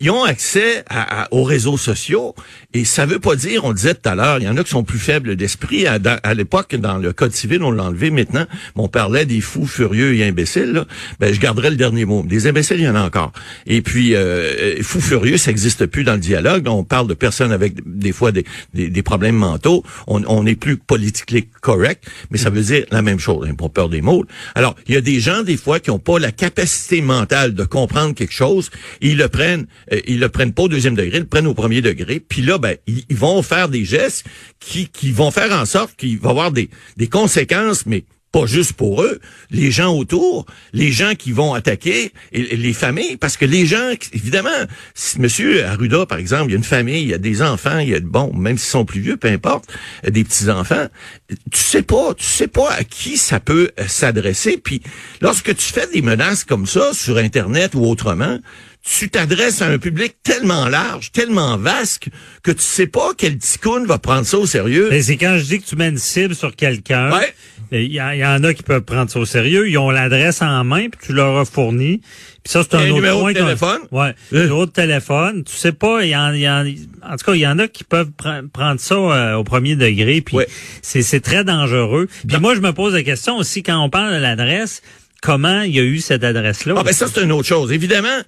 ils 0.00 0.10
ont 0.10 0.24
accès 0.24 0.84
à, 0.88 1.28
aux 1.32 1.42
réseaux 1.42 1.76
sociaux, 1.76 2.34
et 2.74 2.84
ça 2.84 3.06
veut 3.06 3.18
pas 3.18 3.34
dire, 3.34 3.64
on 3.64 3.72
disait 3.72 3.94
tout 3.94 4.08
à 4.08 4.14
l'heure, 4.14 4.38
il 4.38 4.44
y 4.44 4.48
en 4.48 4.56
a 4.56 4.62
qui 4.62 4.70
sont 4.70 4.84
plus 4.84 4.98
faibles 4.98 5.36
d'esprit. 5.36 5.86
À, 5.86 5.98
à 6.22 6.34
l'époque, 6.34 6.76
dans 6.76 6.98
le 6.98 7.12
Code 7.12 7.32
civil, 7.32 7.62
on 7.62 7.70
l'a 7.70 7.84
enlevé 7.84 8.10
maintenant, 8.10 8.46
mais 8.76 8.82
on 8.82 8.88
parlait 8.88 9.26
des 9.26 9.40
fous 9.40 9.66
furieux 9.66 10.14
et 10.14 10.24
imbéciles. 10.24 10.72
Là. 10.72 10.84
Ben, 11.18 11.34
je 11.34 11.40
garderai 11.40 11.70
le 11.70 11.76
dernier 11.76 12.04
mot. 12.04 12.22
Des 12.22 12.46
imbéciles, 12.46 12.78
il 12.78 12.84
y 12.84 12.88
en 12.88 12.94
a 12.94 13.02
encore. 13.02 13.32
Et 13.66 13.82
puis, 13.82 14.14
euh, 14.14 14.82
fou 14.82 15.00
furieux, 15.00 15.36
ça 15.36 15.50
n'existe 15.50 15.86
plus 15.86 16.04
dans 16.04 16.14
le 16.14 16.20
dialogue. 16.20 16.66
On 16.68 16.84
parle 16.84 17.06
de 17.06 17.14
personnes 17.14 17.52
avec 17.52 17.74
des 17.86 18.12
fois 18.12 18.32
des, 18.32 18.44
des, 18.74 19.02
problèmes 19.02 19.36
mentaux. 19.36 19.84
On 20.06 20.42
n'est 20.42 20.56
plus 20.56 20.76
politiquement 20.76 21.28
correct, 21.60 22.04
mais 22.30 22.38
ça 22.38 22.50
veut 22.50 22.62
dire 22.62 22.84
la 22.90 23.02
même 23.02 23.18
chose. 23.18 23.46
Hein, 23.48 23.54
pour 23.54 23.70
peur 23.72 23.88
des 23.88 24.00
mots. 24.00 24.24
Alors, 24.54 24.74
il 24.86 24.94
y 24.94 24.96
a 24.96 25.00
des 25.00 25.20
gens 25.20 25.42
des 25.42 25.56
fois 25.56 25.80
qui 25.80 25.90
n'ont 25.90 25.98
pas 25.98 26.18
la 26.18 26.32
capacité 26.32 27.00
mentale 27.00 27.54
de 27.54 27.64
comprendre 27.64 28.14
quelque 28.14 28.32
chose. 28.32 28.70
Ils 29.00 29.16
le 29.16 29.28
prennent, 29.28 29.66
euh, 29.92 30.00
ils 30.06 30.20
le 30.20 30.28
prennent 30.28 30.52
pas 30.52 30.64
au 30.64 30.68
deuxième 30.68 30.94
degré, 30.94 31.18
ils 31.18 31.20
le 31.20 31.26
prennent 31.26 31.46
au 31.46 31.54
premier 31.54 31.82
degré. 31.82 32.20
Puis 32.20 32.42
là, 32.42 32.58
ben, 32.58 32.76
ils, 32.86 33.04
vont 33.16 33.42
faire 33.42 33.68
des 33.68 33.84
gestes 33.84 34.24
qui, 34.60 34.88
qui 34.88 35.12
vont 35.12 35.30
faire 35.30 35.52
en 35.52 35.66
sorte 35.66 35.96
qu'il 35.96 36.18
va 36.18 36.28
y 36.28 36.30
avoir 36.30 36.52
des, 36.52 36.70
des 36.96 37.08
conséquences, 37.08 37.84
mais 37.86 38.04
pas 38.32 38.46
juste 38.46 38.74
pour 38.74 39.02
eux, 39.02 39.20
les 39.50 39.70
gens 39.70 39.94
autour, 39.94 40.46
les 40.72 40.92
gens 40.92 41.14
qui 41.14 41.32
vont 41.32 41.54
attaquer, 41.54 42.12
et, 42.32 42.56
les 42.56 42.72
familles, 42.72 43.16
parce 43.16 43.36
que 43.36 43.44
les 43.44 43.66
gens, 43.66 43.90
évidemment, 44.12 44.48
si 44.94 45.20
Monsieur 45.20 45.64
Arruda, 45.64 46.06
par 46.06 46.18
exemple, 46.18 46.46
il 46.46 46.50
y 46.50 46.54
a 46.54 46.58
une 46.58 46.64
famille, 46.64 47.02
il 47.02 47.08
y 47.08 47.14
a 47.14 47.18
des 47.18 47.42
enfants, 47.42 47.78
il 47.78 47.88
y 47.88 47.94
a 47.94 48.00
bon, 48.00 48.32
même 48.34 48.58
s'ils 48.58 48.70
sont 48.70 48.84
plus 48.84 49.00
vieux, 49.00 49.16
peu 49.16 49.28
importe, 49.28 49.66
des 50.06 50.24
petits 50.24 50.50
enfants, 50.50 50.88
tu 51.28 51.58
sais 51.58 51.82
pas, 51.82 52.14
tu 52.14 52.26
sais 52.26 52.48
pas 52.48 52.70
à 52.72 52.84
qui 52.84 53.16
ça 53.16 53.40
peut 53.40 53.70
euh, 53.78 53.84
s'adresser. 53.86 54.58
Puis 54.58 54.82
lorsque 55.20 55.54
tu 55.56 55.72
fais 55.72 55.86
des 55.92 56.02
menaces 56.02 56.44
comme 56.44 56.66
ça 56.66 56.92
sur 56.92 57.16
Internet 57.16 57.74
ou 57.74 57.84
autrement, 57.84 58.38
tu 58.82 59.10
t'adresses 59.10 59.60
à 59.60 59.66
un 59.66 59.78
public 59.78 60.16
tellement 60.22 60.66
large, 60.68 61.12
tellement 61.12 61.56
vaste, 61.58 62.08
que 62.42 62.50
tu 62.50 62.62
sais 62.62 62.86
pas 62.86 63.10
quel 63.16 63.38
ticoun 63.38 63.86
va 63.86 63.98
prendre 63.98 64.24
ça 64.24 64.38
au 64.38 64.46
sérieux. 64.46 64.90
c'est 65.02 65.16
quand 65.16 65.36
je 65.38 65.44
dis 65.44 65.60
que 65.60 65.66
tu 65.66 65.76
mets 65.76 65.88
une 65.88 65.98
cible 65.98 66.34
sur 66.34 66.54
quelqu'un. 66.56 67.12
Ouais. 67.12 67.34
Il 67.70 67.92
y, 67.92 68.00
en 68.00 68.44
a 68.44 68.54
qui 68.54 68.62
peuvent 68.62 68.82
prendre 68.82 69.10
ça 69.10 69.18
au 69.20 69.26
sérieux. 69.26 69.68
Ils 69.68 69.76
ont 69.76 69.90
l'adresse 69.90 70.40
en 70.40 70.64
main, 70.64 70.88
puis 70.88 71.00
tu 71.06 71.12
leur 71.12 71.36
as 71.36 71.44
fourni. 71.44 72.00
Puis 72.42 72.52
ça, 72.52 72.62
c'est 72.62 72.76
un, 72.76 72.84
autre 72.84 72.94
numéro 72.94 73.28
de 73.28 73.34
téléphone. 73.34 73.80
Ouais, 73.92 74.14
un 74.32 74.36
numéro 74.36 74.64
de 74.64 74.70
téléphone. 74.70 75.44
Tu 75.44 75.54
sais 75.54 75.72
pas, 75.72 76.02
il 76.02 76.08
y 76.08 76.16
en, 76.16 76.32
y 76.32 76.48
en, 76.48 76.64
en 77.02 77.16
tout 77.16 77.26
cas, 77.26 77.34
il 77.34 77.40
y 77.40 77.46
en 77.46 77.58
a 77.58 77.68
qui 77.68 77.84
peuvent 77.84 78.10
prendre 78.52 78.80
ça 78.80 78.94
euh, 78.94 79.34
au 79.34 79.44
premier 79.44 79.76
degré. 79.76 80.22
Puis 80.22 80.38
c'est 80.80 81.20
très 81.20 81.44
dangereux. 81.44 82.08
Puis 82.26 82.38
moi, 82.38 82.54
je 82.54 82.60
me 82.60 82.72
pose 82.72 82.94
la 82.94 83.02
question 83.02 83.36
aussi 83.36 83.62
quand 83.62 83.78
on 83.78 83.90
parle 83.90 84.14
de 84.14 84.20
l'adresse 84.20 84.80
comment 85.20 85.62
il 85.62 85.74
y 85.74 85.80
a 85.80 85.82
eu 85.82 85.98
cette 85.98 86.24
adresse-là? 86.24 86.74
Ah 86.76 86.82
ben 86.82 86.92
ça 86.92 87.06
c'est 87.12 87.22
une 87.22 87.32
autre 87.32 87.48
chose. 87.48 87.72
Évidemment, 87.72 88.20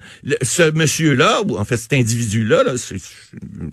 ce 0.43 0.71
monsieur-là, 0.71 1.43
ou 1.47 1.57
en 1.57 1.65
fait 1.65 1.77
cet 1.77 1.93
individu-là, 1.93 2.63
là, 2.65 2.73
je 2.77 2.95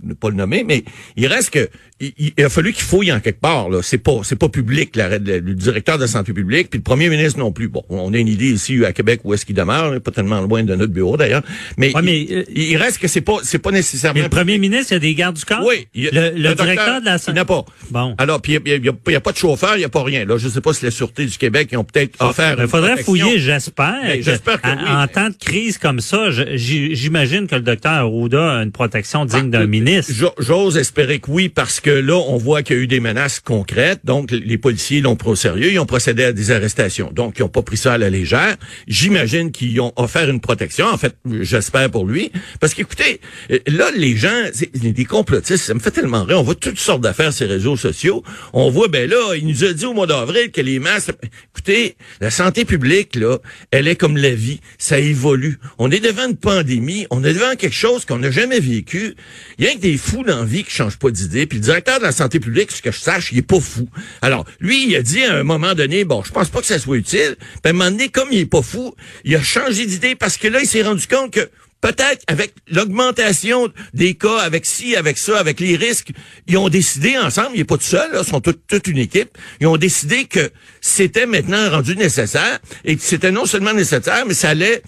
ne 0.04 0.14
pas 0.14 0.30
le 0.30 0.36
nommer, 0.36 0.64
mais 0.64 0.84
il 1.16 1.28
reste 1.28 1.52
que 1.52 1.70
il, 2.00 2.34
a 2.44 2.50
fallu 2.50 2.74
qu'il 2.74 2.84
fouille 2.84 3.12
en 3.12 3.20
quelque 3.20 3.40
part. 3.40 3.70
Là, 3.70 3.80
c'est 3.82 3.98
pas 3.98 4.20
c'est 4.24 4.36
pas 4.36 4.50
public. 4.50 4.96
La, 4.96 5.18
le, 5.18 5.42
directeur 5.42 5.98
de 5.98 6.04
la 6.04 6.08
santé 6.08 6.32
publique, 6.32 6.70
puis 6.70 6.78
le 6.78 6.84
premier 6.84 7.10
ministre 7.10 7.40
non 7.40 7.52
plus. 7.52 7.68
Bon, 7.68 7.84
on 7.90 8.14
a 8.14 8.18
une 8.18 8.28
idée 8.28 8.52
ici 8.52 8.86
à 8.86 8.94
Québec 8.94 9.22
où 9.24 9.34
est-ce 9.34 9.46
qu'il 9.46 9.56
demeure, 9.56 10.00
pas 10.02 10.12
tellement 10.12 10.42
loin 10.42 10.64
de 10.64 10.76
notre 10.76 10.94
bureau 10.94 11.18
d'ailleurs. 11.18 11.42
Mais, 11.78 11.92
euh, 11.96 12.44
il, 12.54 12.78
reste 12.78 13.00
que 13.00 13.08
c'est 13.08 13.22
pas 13.22 13.38
c'est 13.42 13.60
pas 13.60 13.72
nécessairement. 13.72 14.22
le 14.22 14.30
premier 14.30 14.60
ministre, 14.60 14.92
il 14.92 14.96
y 14.96 14.98
a 14.98 15.00
des 15.00 15.16
gardes 15.16 15.38
du 15.38 15.46
corps? 15.46 15.66
Oui, 15.66 15.88
le, 15.96 16.54
directeur 16.54 17.02
de 17.02 17.06
la 17.06 17.18
santé. 17.18 17.32
Il 17.32 17.36
n'a 17.36 17.46
pas. 17.46 17.66
Bon. 17.90 18.16
Alors 18.18 18.42
puis 18.42 18.60
il 18.64 18.86
y, 18.86 19.16
a, 19.16 19.22
pas 19.22 19.32
de 19.32 19.38
chauffeur, 19.38 19.76
il 19.76 19.82
y 19.82 19.86
a 19.86 19.90
pas 19.90 20.04
rien. 20.04 20.26
Là, 20.26 20.38
je 20.38 20.50
sais 20.50 20.62
pas 20.62 20.74
si 20.74 20.86
la 20.86 20.92
sûreté 20.92 21.26
du 21.26 21.38
Québec 21.38 21.70
ils 21.72 21.78
ont 21.78 21.84
peut-être 21.84 22.22
offert. 22.22 22.58
Il 22.60 22.68
faudrait 22.68 23.04
fouiller, 23.08 23.40
j'espère. 23.40 24.02
Ben, 24.04 24.22
j'espère 24.22 24.62
que, 24.62 24.68
En 24.68 25.08
temps 25.08 25.30
de 25.30 25.36
crise 25.36 25.78
comme 25.78 26.00
ça, 26.00 26.30
j'imagine 26.32 27.48
que 27.48 27.56
le 27.56 27.62
docteur 27.62 27.92
Arruda 27.92 28.58
a 28.58 28.64
une 28.64 28.72
protection 28.72 29.26
digne 29.26 29.50
ah, 29.54 29.58
d'un 29.58 29.62
euh, 29.62 29.68
ministre. 29.68 30.14
J'ose 30.40 30.78
espérer 30.78 31.20
que 31.20 31.32
oui, 31.32 31.50
parce 31.50 31.80
que 31.80 31.90
là, 31.90 32.16
on 32.16 32.38
voit 32.38 32.64
qu'il 32.64 32.76
y 32.76 32.80
a 32.80 32.82
eu 32.84 32.88
des 32.88 33.00
menaces 33.00 33.40
concrètes. 33.40 34.02
Donc, 34.04 34.32
les 34.32 34.58
policiers 34.58 35.02
l'ont 35.02 35.16
pris 35.16 35.30
au 35.30 35.36
sérieux. 35.36 35.72
Ils 35.72 35.80
ont 35.80 35.86
procédé 35.86 36.26
à 36.26 36.34
des 36.34 36.52
arrestations. 36.52 37.12
Donc, 37.14 37.36
ils 37.38 37.42
n'ont 37.42 37.50
pas 37.50 37.62
pris 37.62 37.78
ça 37.78 37.94
à 37.94 37.98
la 37.98 38.10
légère. 38.10 38.56
J'imagine 38.88 39.52
qu'ils 39.52 39.80
ont 39.82 39.94
offert 39.96 40.30
une 40.30 40.42
protection. 40.42 40.88
En 40.88 40.98
fait, 40.98 41.16
j'espère 41.42 41.90
pour 41.90 42.06
lui. 42.06 42.32
Parce 42.60 42.74
qu'écoutez, 42.74 43.22
là, 43.68 43.86
les 43.96 44.16
gens, 44.16 44.44
des 44.74 45.06
complotistes, 45.06 45.66
ça 45.66 45.74
me 45.74 45.80
fait 45.80 45.92
tellement 45.92 46.24
rire. 46.24 46.40
On 46.40 46.44
voit 46.44 46.56
toutes 46.56 46.80
sortes 46.80 47.02
d'affaires 47.02 47.34
sur 47.34 47.48
les 47.48 47.54
réseaux 47.54 47.78
sociaux. 47.78 48.24
On 48.54 48.70
voit, 48.70 48.88
ben 48.88 49.10
là, 49.10 49.36
il 49.36 49.48
nous 49.48 49.64
a 49.64 49.74
dit 49.74 49.86
au 49.86 49.94
mois 49.94 50.08
d'avril 50.08 50.52
que 50.52 50.62
les 50.62 50.80
masques... 50.80 51.12
Écoutez, 51.54 51.96
la 52.22 52.30
santé 52.32 52.66
publique, 52.66 52.97
là, 53.16 53.38
elle 53.72 53.88
est 53.88 53.96
comme 53.96 54.18
la 54.18 54.34
vie. 54.34 54.60
Ça 54.78 55.00
évolue. 55.00 55.60
On 55.78 55.92
est 55.92 56.00
devant 56.00 56.28
une 56.28 56.38
pandémie. 56.38 57.08
On 57.10 57.24
est 57.24 57.34
devant 57.34 57.56
quelque 57.56 57.76
chose 57.76 58.06
qu'on 58.06 58.20
n'a 58.20 58.32
jamais 58.32 58.60
vécu. 58.60 59.16
Il 59.58 59.66
y 59.66 59.68
a 59.68 59.74
que 59.74 59.80
des 59.80 59.98
fous 59.98 60.24
dans 60.24 60.40
la 60.40 60.46
vie 60.46 60.64
qui 60.64 60.72
changent 60.72 60.98
pas 60.98 61.12
d'idée. 61.12 61.46
Puis 61.46 61.60
le 61.60 61.64
directeur 61.64 62.00
de 62.00 62.04
la 62.04 62.12
santé 62.12 62.40
publique, 62.40 62.72
ce 62.72 62.82
que 62.82 62.92
je 62.92 63.00
sache, 63.00 63.32
il 63.32 63.40
est 63.40 63.42
pas 63.42 63.60
fou. 63.60 63.88
Alors, 64.22 64.46
lui, 64.60 64.88
il 64.88 64.96
a 64.96 65.02
dit 65.02 65.24
à 65.24 65.36
un 65.36 65.44
moment 65.44 65.74
donné, 65.74 66.04
bon, 66.04 66.24
je 66.24 66.32
pense 66.32 66.50
pas 66.50 66.60
que 66.60 66.68
ça 66.68 66.80
soit 66.80 66.98
utile. 66.98 67.36
Puis 67.38 67.62
à 67.66 67.70
un 67.70 67.74
moment 67.74 67.92
donné, 67.92 68.10
comme 68.10 68.30
il 68.32 68.40
est 68.40 68.46
pas 68.46 68.62
fou, 68.62 68.96
il 69.24 69.36
a 69.36 69.42
changé 69.42 69.86
d'idée 69.86 70.16
parce 70.16 70.38
que 70.38 70.48
là, 70.48 70.60
il 70.62 70.68
s'est 70.68 70.84
rendu 70.84 71.08
compte 71.08 71.32
que 71.32 71.50
peut-être 71.82 72.24
avec 72.28 72.54
l'augmentation 72.68 73.70
des 73.94 74.16
cas, 74.16 74.40
avec 74.40 74.66
ci, 74.66 74.96
avec 74.96 75.18
ça, 75.18 75.40
avec 75.40 75.60
les 75.60 75.76
risques, 75.76 76.12
ils 76.48 76.58
ont 76.58 76.70
décidé 76.70 77.18
ensemble, 77.18 77.52
il 77.54 77.60
n'est 77.60 77.64
pas 77.66 77.78
tout 77.78 77.84
seul, 77.84 78.10
ils 78.14 78.26
sont 78.26 78.42
toute 78.42 78.88
une 78.88 78.98
équipe, 78.98 79.38
ils 79.60 79.68
ont 79.68 79.78
décidé 79.78 80.26
que 80.26 80.52
c'était 80.82 81.26
maintenant 81.26 81.70
rendu 81.70 81.96
nécessaire 81.96 82.60
et 82.84 82.96
que 82.96 83.02
c'était 83.02 83.32
non 83.32 83.46
seulement 83.46 83.74
nécessaire, 83.74 84.26
mais 84.28 84.34
ça 84.34 84.50
allait 84.50 84.82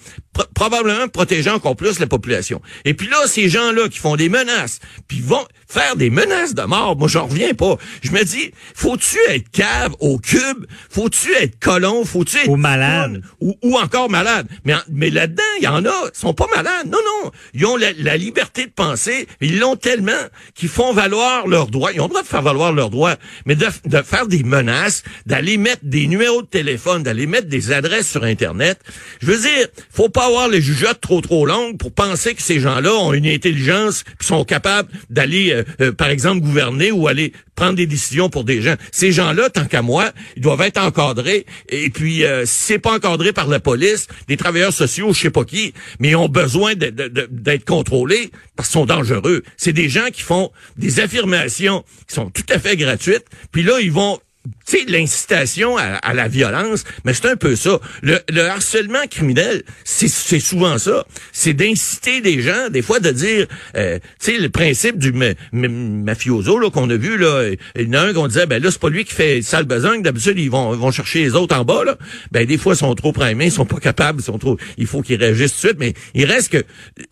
probablement 0.54 1.08
protéger 1.08 1.50
encore 1.50 1.76
plus 1.76 1.98
la 1.98 2.06
population. 2.06 2.62
Et 2.84 2.94
puis 2.94 3.08
là, 3.08 3.16
ces 3.26 3.48
gens-là 3.48 3.88
qui 3.88 3.98
font 3.98 4.16
des 4.16 4.28
menaces, 4.28 4.78
puis 5.08 5.20
vont 5.20 5.44
faire 5.68 5.96
des 5.96 6.10
menaces 6.10 6.54
de 6.54 6.62
mort, 6.62 6.96
moi 6.96 7.08
j'en 7.08 7.26
reviens 7.26 7.54
pas. 7.54 7.76
Je 8.02 8.10
me 8.10 8.22
dis, 8.24 8.52
faut-tu 8.74 9.18
être 9.28 9.48
cave 9.50 9.94
au 10.00 10.18
cube? 10.18 10.66
Faut-tu 10.88 11.32
être 11.34 11.58
colon? 11.58 12.04
Faut-tu 12.04 12.38
être... 12.38 12.48
Ou 12.48 12.56
malade. 12.56 13.22
Ou, 13.40 13.56
ou, 13.62 13.76
encore 13.78 14.10
malade. 14.10 14.46
Mais, 14.64 14.74
mais 14.88 15.10
là-dedans, 15.10 15.42
il 15.58 15.64
y 15.64 15.68
en 15.68 15.84
a, 15.84 16.10
ils 16.14 16.18
sont 16.18 16.34
pas 16.34 16.46
malades. 16.54 16.86
Non, 16.86 16.98
non. 16.98 17.30
Ils 17.54 17.66
ont 17.66 17.76
la, 17.76 17.92
la 17.98 18.16
liberté 18.16 18.66
de 18.66 18.72
penser. 18.72 19.26
Ils 19.40 19.58
l'ont 19.58 19.76
tellement 19.76 20.12
qu'ils 20.54 20.68
font 20.68 20.92
valoir 20.92 21.46
leurs 21.46 21.68
droits. 21.68 21.92
Ils 21.92 22.00
ont 22.00 22.04
le 22.04 22.10
droit 22.10 22.22
de 22.22 22.28
faire 22.28 22.42
valoir 22.42 22.72
leurs 22.72 22.90
droits. 22.90 23.16
Mais 23.46 23.56
de, 23.56 23.66
de 23.84 24.02
faire 24.02 24.26
des 24.26 24.42
menaces, 24.42 25.02
d'aller 25.26 25.56
mettre 25.56 25.82
des 25.84 26.06
numéros 26.06 26.42
de 26.42 26.46
téléphone, 26.46 27.02
d'aller 27.02 27.26
mettre 27.26 27.48
des 27.48 27.72
adresses 27.72 28.10
sur 28.10 28.24
Internet, 28.24 28.80
je 29.20 29.26
veux 29.26 29.38
dire, 29.38 29.68
faut 29.90 30.08
pas 30.08 30.19
pas 30.20 30.26
avoir 30.26 30.48
les 30.48 30.60
jugeotes 30.60 31.00
trop 31.00 31.22
trop 31.22 31.46
longues 31.46 31.78
pour 31.78 31.94
penser 31.94 32.34
que 32.34 32.42
ces 32.42 32.60
gens-là 32.60 32.92
ont 32.94 33.14
une 33.14 33.26
intelligence 33.26 34.04
puis 34.18 34.26
sont 34.26 34.44
capables 34.44 34.90
d'aller, 35.08 35.50
euh, 35.50 35.62
euh, 35.80 35.92
par 35.92 36.10
exemple, 36.10 36.42
gouverner 36.42 36.90
ou 36.90 37.08
aller 37.08 37.32
prendre 37.54 37.72
des 37.72 37.86
décisions 37.86 38.28
pour 38.28 38.44
des 38.44 38.60
gens. 38.60 38.74
Ces 38.92 39.12
gens-là, 39.12 39.48
tant 39.48 39.64
qu'à 39.64 39.80
moi, 39.80 40.12
ils 40.36 40.42
doivent 40.42 40.60
être 40.60 40.76
encadrés. 40.76 41.46
Et 41.70 41.88
puis, 41.88 42.24
euh, 42.26 42.44
c'est 42.44 42.78
pas 42.78 42.96
encadré 42.96 43.32
par 43.32 43.48
la 43.48 43.60
police, 43.60 44.08
des 44.28 44.36
travailleurs 44.36 44.74
sociaux, 44.74 45.14
je 45.14 45.20
sais 45.20 45.30
pas 45.30 45.44
qui, 45.44 45.72
mais 46.00 46.10
ils 46.10 46.16
ont 46.16 46.28
besoin 46.28 46.74
d'être 46.74 47.64
contrôlés 47.64 48.30
parce 48.56 48.68
qu'ils 48.68 48.80
sont 48.80 48.84
dangereux. 48.86 49.42
C'est 49.56 49.72
des 49.72 49.88
gens 49.88 50.08
qui 50.12 50.20
font 50.20 50.50
des 50.76 51.00
affirmations 51.00 51.82
qui 52.06 52.14
sont 52.14 52.28
tout 52.28 52.44
à 52.50 52.58
fait 52.58 52.76
gratuites. 52.76 53.24
Puis 53.52 53.62
là, 53.62 53.80
ils 53.80 53.92
vont 53.92 54.18
tu 54.66 54.78
sais, 54.78 54.84
l'incitation 54.86 55.76
à, 55.76 56.14
la 56.14 56.28
violence, 56.28 56.84
mais 57.04 57.14
c'est 57.14 57.26
un 57.26 57.36
peu 57.36 57.56
ça. 57.56 57.80
Le, 58.02 58.18
harcèlement 58.40 59.06
criminel, 59.10 59.62
c'est 59.84 60.08
souvent 60.40 60.78
ça. 60.78 61.04
C'est 61.32 61.54
d'inciter 61.54 62.20
des 62.20 62.40
gens, 62.40 62.68
des 62.70 62.82
fois 62.82 63.00
de 63.00 63.10
dire, 63.10 63.46
euh, 63.76 63.98
tu 64.20 64.32
sais, 64.32 64.38
le 64.38 64.48
principe 64.48 64.98
du 64.98 65.12
mafioso 65.52 66.58
là 66.58 66.70
qu'on 66.70 66.88
a 66.90 66.96
vu 66.96 67.16
là, 67.18 67.50
il 67.76 67.82
y 67.82 67.96
en 67.96 68.00
a 68.00 68.00
un 68.02 68.12
qu'on 68.12 68.28
disait, 68.28 68.46
ben 68.46 68.62
là 68.62 68.70
c'est 68.70 68.80
pas 68.80 68.88
lui 68.88 69.04
qui 69.04 69.14
fait 69.14 69.42
sale 69.42 69.64
besogne. 69.64 70.02
D'habitude 70.02 70.38
ils 70.38 70.50
vont 70.50 70.72
vont 70.72 70.90
chercher 70.90 71.22
les 71.22 71.34
autres 71.34 71.56
en 71.56 71.64
bas 71.64 71.84
là. 71.84 71.96
Ben 72.32 72.46
des 72.46 72.58
fois 72.58 72.74
ils 72.74 72.78
sont 72.78 72.94
trop 72.94 73.12
primés, 73.12 73.46
ils 73.46 73.52
sont 73.52 73.66
pas 73.66 73.80
capables, 73.80 74.20
ils 74.20 74.24
sont 74.24 74.38
trop, 74.38 74.56
il 74.78 74.86
faut 74.86 75.02
qu'ils 75.02 75.20
réagissent 75.20 75.52
tout 75.52 75.62
de 75.62 75.68
suite. 75.68 75.78
Mais 75.78 75.94
il 76.14 76.24
reste 76.24 76.52
que 76.52 76.64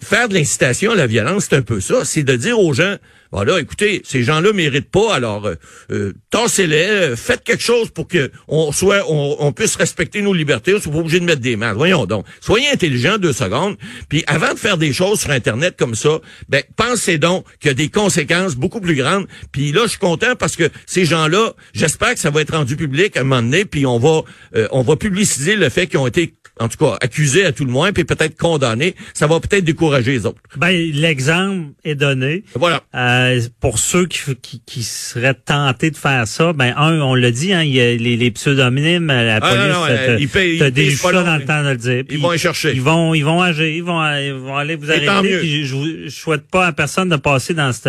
faire 0.03 0.29
de 0.29 0.35
l'incitation 0.35 0.93
à 0.93 0.97
la 0.97 1.07
violence, 1.07 1.47
c'est 1.49 1.57
un 1.57 1.63
peu 1.63 1.81
ça. 1.81 2.05
C'est 2.05 2.23
de 2.23 2.37
dire 2.37 2.59
aux 2.59 2.73
gens, 2.73 2.97
voilà, 3.31 3.61
écoutez, 3.61 4.01
ces 4.05 4.23
gens-là 4.23 4.53
méritent 4.53 4.91
pas, 4.91 5.15
alors 5.15 5.47
euh, 5.47 5.55
euh 5.91 6.13
tassez-les, 6.31 6.89
euh, 6.89 7.17
faites 7.17 7.45
quelque 7.45 7.63
chose 7.63 7.91
pour 7.91 8.09
que 8.09 8.31
on 8.49 8.73
soit, 8.73 9.05
on, 9.09 9.53
puisse 9.53 9.77
respecter 9.77 10.23
nos 10.23 10.33
libertés. 10.33 10.75
On 10.75 10.81
soit 10.81 10.93
pas 10.93 10.99
obligé 10.99 11.21
de 11.21 11.25
mettre 11.25 11.41
des 11.41 11.57
mains. 11.57 11.73
Voyons 11.73 12.07
donc. 12.07 12.27
Soyez 12.41 12.69
intelligents 12.71 13.19
deux 13.19 13.33
secondes. 13.33 13.77
Puis 14.09 14.25
avant 14.27 14.53
de 14.55 14.59
faire 14.59 14.79
des 14.79 14.93
choses 14.93 15.21
sur 15.21 15.31
Internet 15.31 15.75
comme 15.79 15.95
ça, 15.95 16.21
ben 16.49 16.63
pensez 16.77 17.19
donc 17.19 17.45
qu'il 17.61 17.69
y 17.69 17.71
a 17.71 17.75
des 17.75 17.89
conséquences 17.89 18.57
beaucoup 18.57 18.81
plus 18.81 18.95
grandes. 18.95 19.27
Puis 19.53 19.73
là, 19.73 19.83
je 19.85 19.91
suis 19.91 19.99
content 19.99 20.37
parce 20.37 20.57
que 20.57 20.71
ces 20.87 21.05
gens-là, 21.05 21.55
j'espère 21.75 22.15
que 22.15 22.21
ça 22.21 22.31
va 22.31 22.43
être 22.43 22.55
rendu 22.55 22.77
public 22.77 23.17
à 23.17 23.21
un 23.21 23.25
moment 23.25 23.43
donné, 23.43 23.65
puis 23.65 23.87
on 23.87 23.99
va, 23.99 24.23
euh, 24.55 24.69
on 24.71 24.83
va 24.83 24.97
publiciser 24.97 25.57
le 25.57 25.69
fait 25.69 25.87
qu'ils 25.87 25.99
ont 25.99 26.07
été 26.07 26.35
en 26.61 26.69
tout 26.69 26.79
cas, 26.79 26.97
accusés 27.01 27.45
à 27.45 27.53
tout 27.53 27.65
le 27.65 27.71
moins, 27.71 27.93
puis 27.93 28.05
peut-être 28.05 28.37
condamnés, 28.37 28.95
ça 29.15 29.27
va 29.27 29.41
peut-être 29.41 29.65
décourager 29.65 30.13
les 30.13 30.27
autres. 30.27 30.41
Ben, 30.57 30.71
l'exemple 30.93 31.73
est 31.85 31.95
donné. 31.95 32.45
Voilà. 32.55 32.83
Euh, 32.95 33.18
pour 33.61 33.79
ceux 33.79 34.07
qui, 34.07 34.61
qui, 34.67 34.83
seraient 34.83 35.35
tentés 35.35 35.91
de 35.91 35.97
faire 35.97 36.27
ça, 36.27 36.53
ben 36.53 36.75
un, 36.77 37.01
on 37.01 37.15
l'a 37.15 37.31
dit, 37.31 37.53
hein, 37.53 37.63
il 37.63 37.75
y 37.75 37.81
a 37.81 37.95
les, 37.95 38.17
les 38.17 38.31
pseudonymes, 38.31 39.09
la 39.09 39.37
ah, 39.37 39.41
police, 39.41 39.75
non, 39.75 39.87
non, 39.87 40.19
ils 40.19 40.29
payent, 40.29 40.59
dans 40.59 40.67
le 40.67 41.45
temps 41.45 41.63
de 41.63 41.71
le 41.71 41.77
dire. 41.77 42.05
Ils 42.11 42.19
vont 42.19 42.33
y 42.33 42.39
chercher. 42.39 42.73
Ils 42.73 42.83
vont, 42.83 43.15
ils 43.15 43.25
vont 43.25 43.41
agir, 43.41 43.67
ils 43.67 43.83
vont, 43.83 44.03
ils 44.17 44.33
vont 44.33 44.57
aller 44.57 44.77
vous 44.77 44.91
arrêter. 44.91 45.65
je, 45.65 46.05
je 46.05 46.09
souhaite 46.09 46.49
pas 46.51 46.67
à 46.67 46.73
personne 46.73 47.09
de 47.09 47.17
passer 47.17 47.55
dans 47.55 47.73
cette 47.73 47.89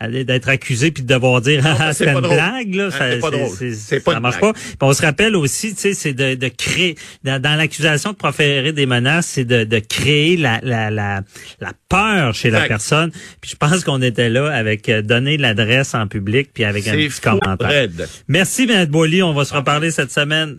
d'être 0.00 0.48
accusé 0.48 0.90
puis 0.90 1.02
de 1.02 1.08
devoir 1.08 1.40
dire 1.40 1.62
ah, 1.64 1.92
c'est 1.92 2.08
une 2.08 2.20
blague 2.20 2.74
là, 2.74 2.90
ça, 2.90 3.06
pas 3.20 4.12
ça 4.12 4.20
marche 4.20 4.40
pas. 4.40 4.52
on 4.82 4.92
se 4.92 5.02
rappelle 5.02 5.34
aussi, 5.36 5.74
tu 5.74 5.80
sais, 5.80 5.94
c'est 5.94 6.12
de, 6.12 6.34
de 6.34 6.48
créer 6.48 6.96
dans, 7.24 7.56
l'accusation 7.56 8.12
de 8.12 8.16
proférer 8.16 8.72
des 8.72 8.86
menaces, 8.86 9.26
c'est 9.26 9.44
de, 9.44 9.64
de 9.64 9.78
créer 9.78 10.36
la, 10.36 10.60
la, 10.62 10.90
la, 10.90 11.22
la 11.60 11.72
peur 11.88 12.34
chez 12.34 12.50
la 12.50 12.62
personne. 12.62 13.10
Puis 13.40 13.52
je 13.52 13.56
pense 13.56 13.84
qu'on 13.84 14.02
était 14.02 14.28
là 14.28 14.52
avec 14.56 14.88
euh, 14.88 15.02
donner 15.02 15.36
l'adresse 15.36 15.94
en 15.94 16.06
public 16.06 16.50
puis 16.52 16.64
avec 16.64 16.86
un 16.88 16.92
petit 16.92 17.20
commentaire. 17.20 17.88
Merci, 18.28 18.68
M. 18.70 18.86
Boily. 18.86 19.22
On 19.22 19.32
va 19.32 19.44
se 19.44 19.54
reparler 19.54 19.90
cette 19.90 20.12
semaine. 20.12 20.56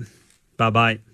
Bye 0.57 0.71
bye. 0.71 1.06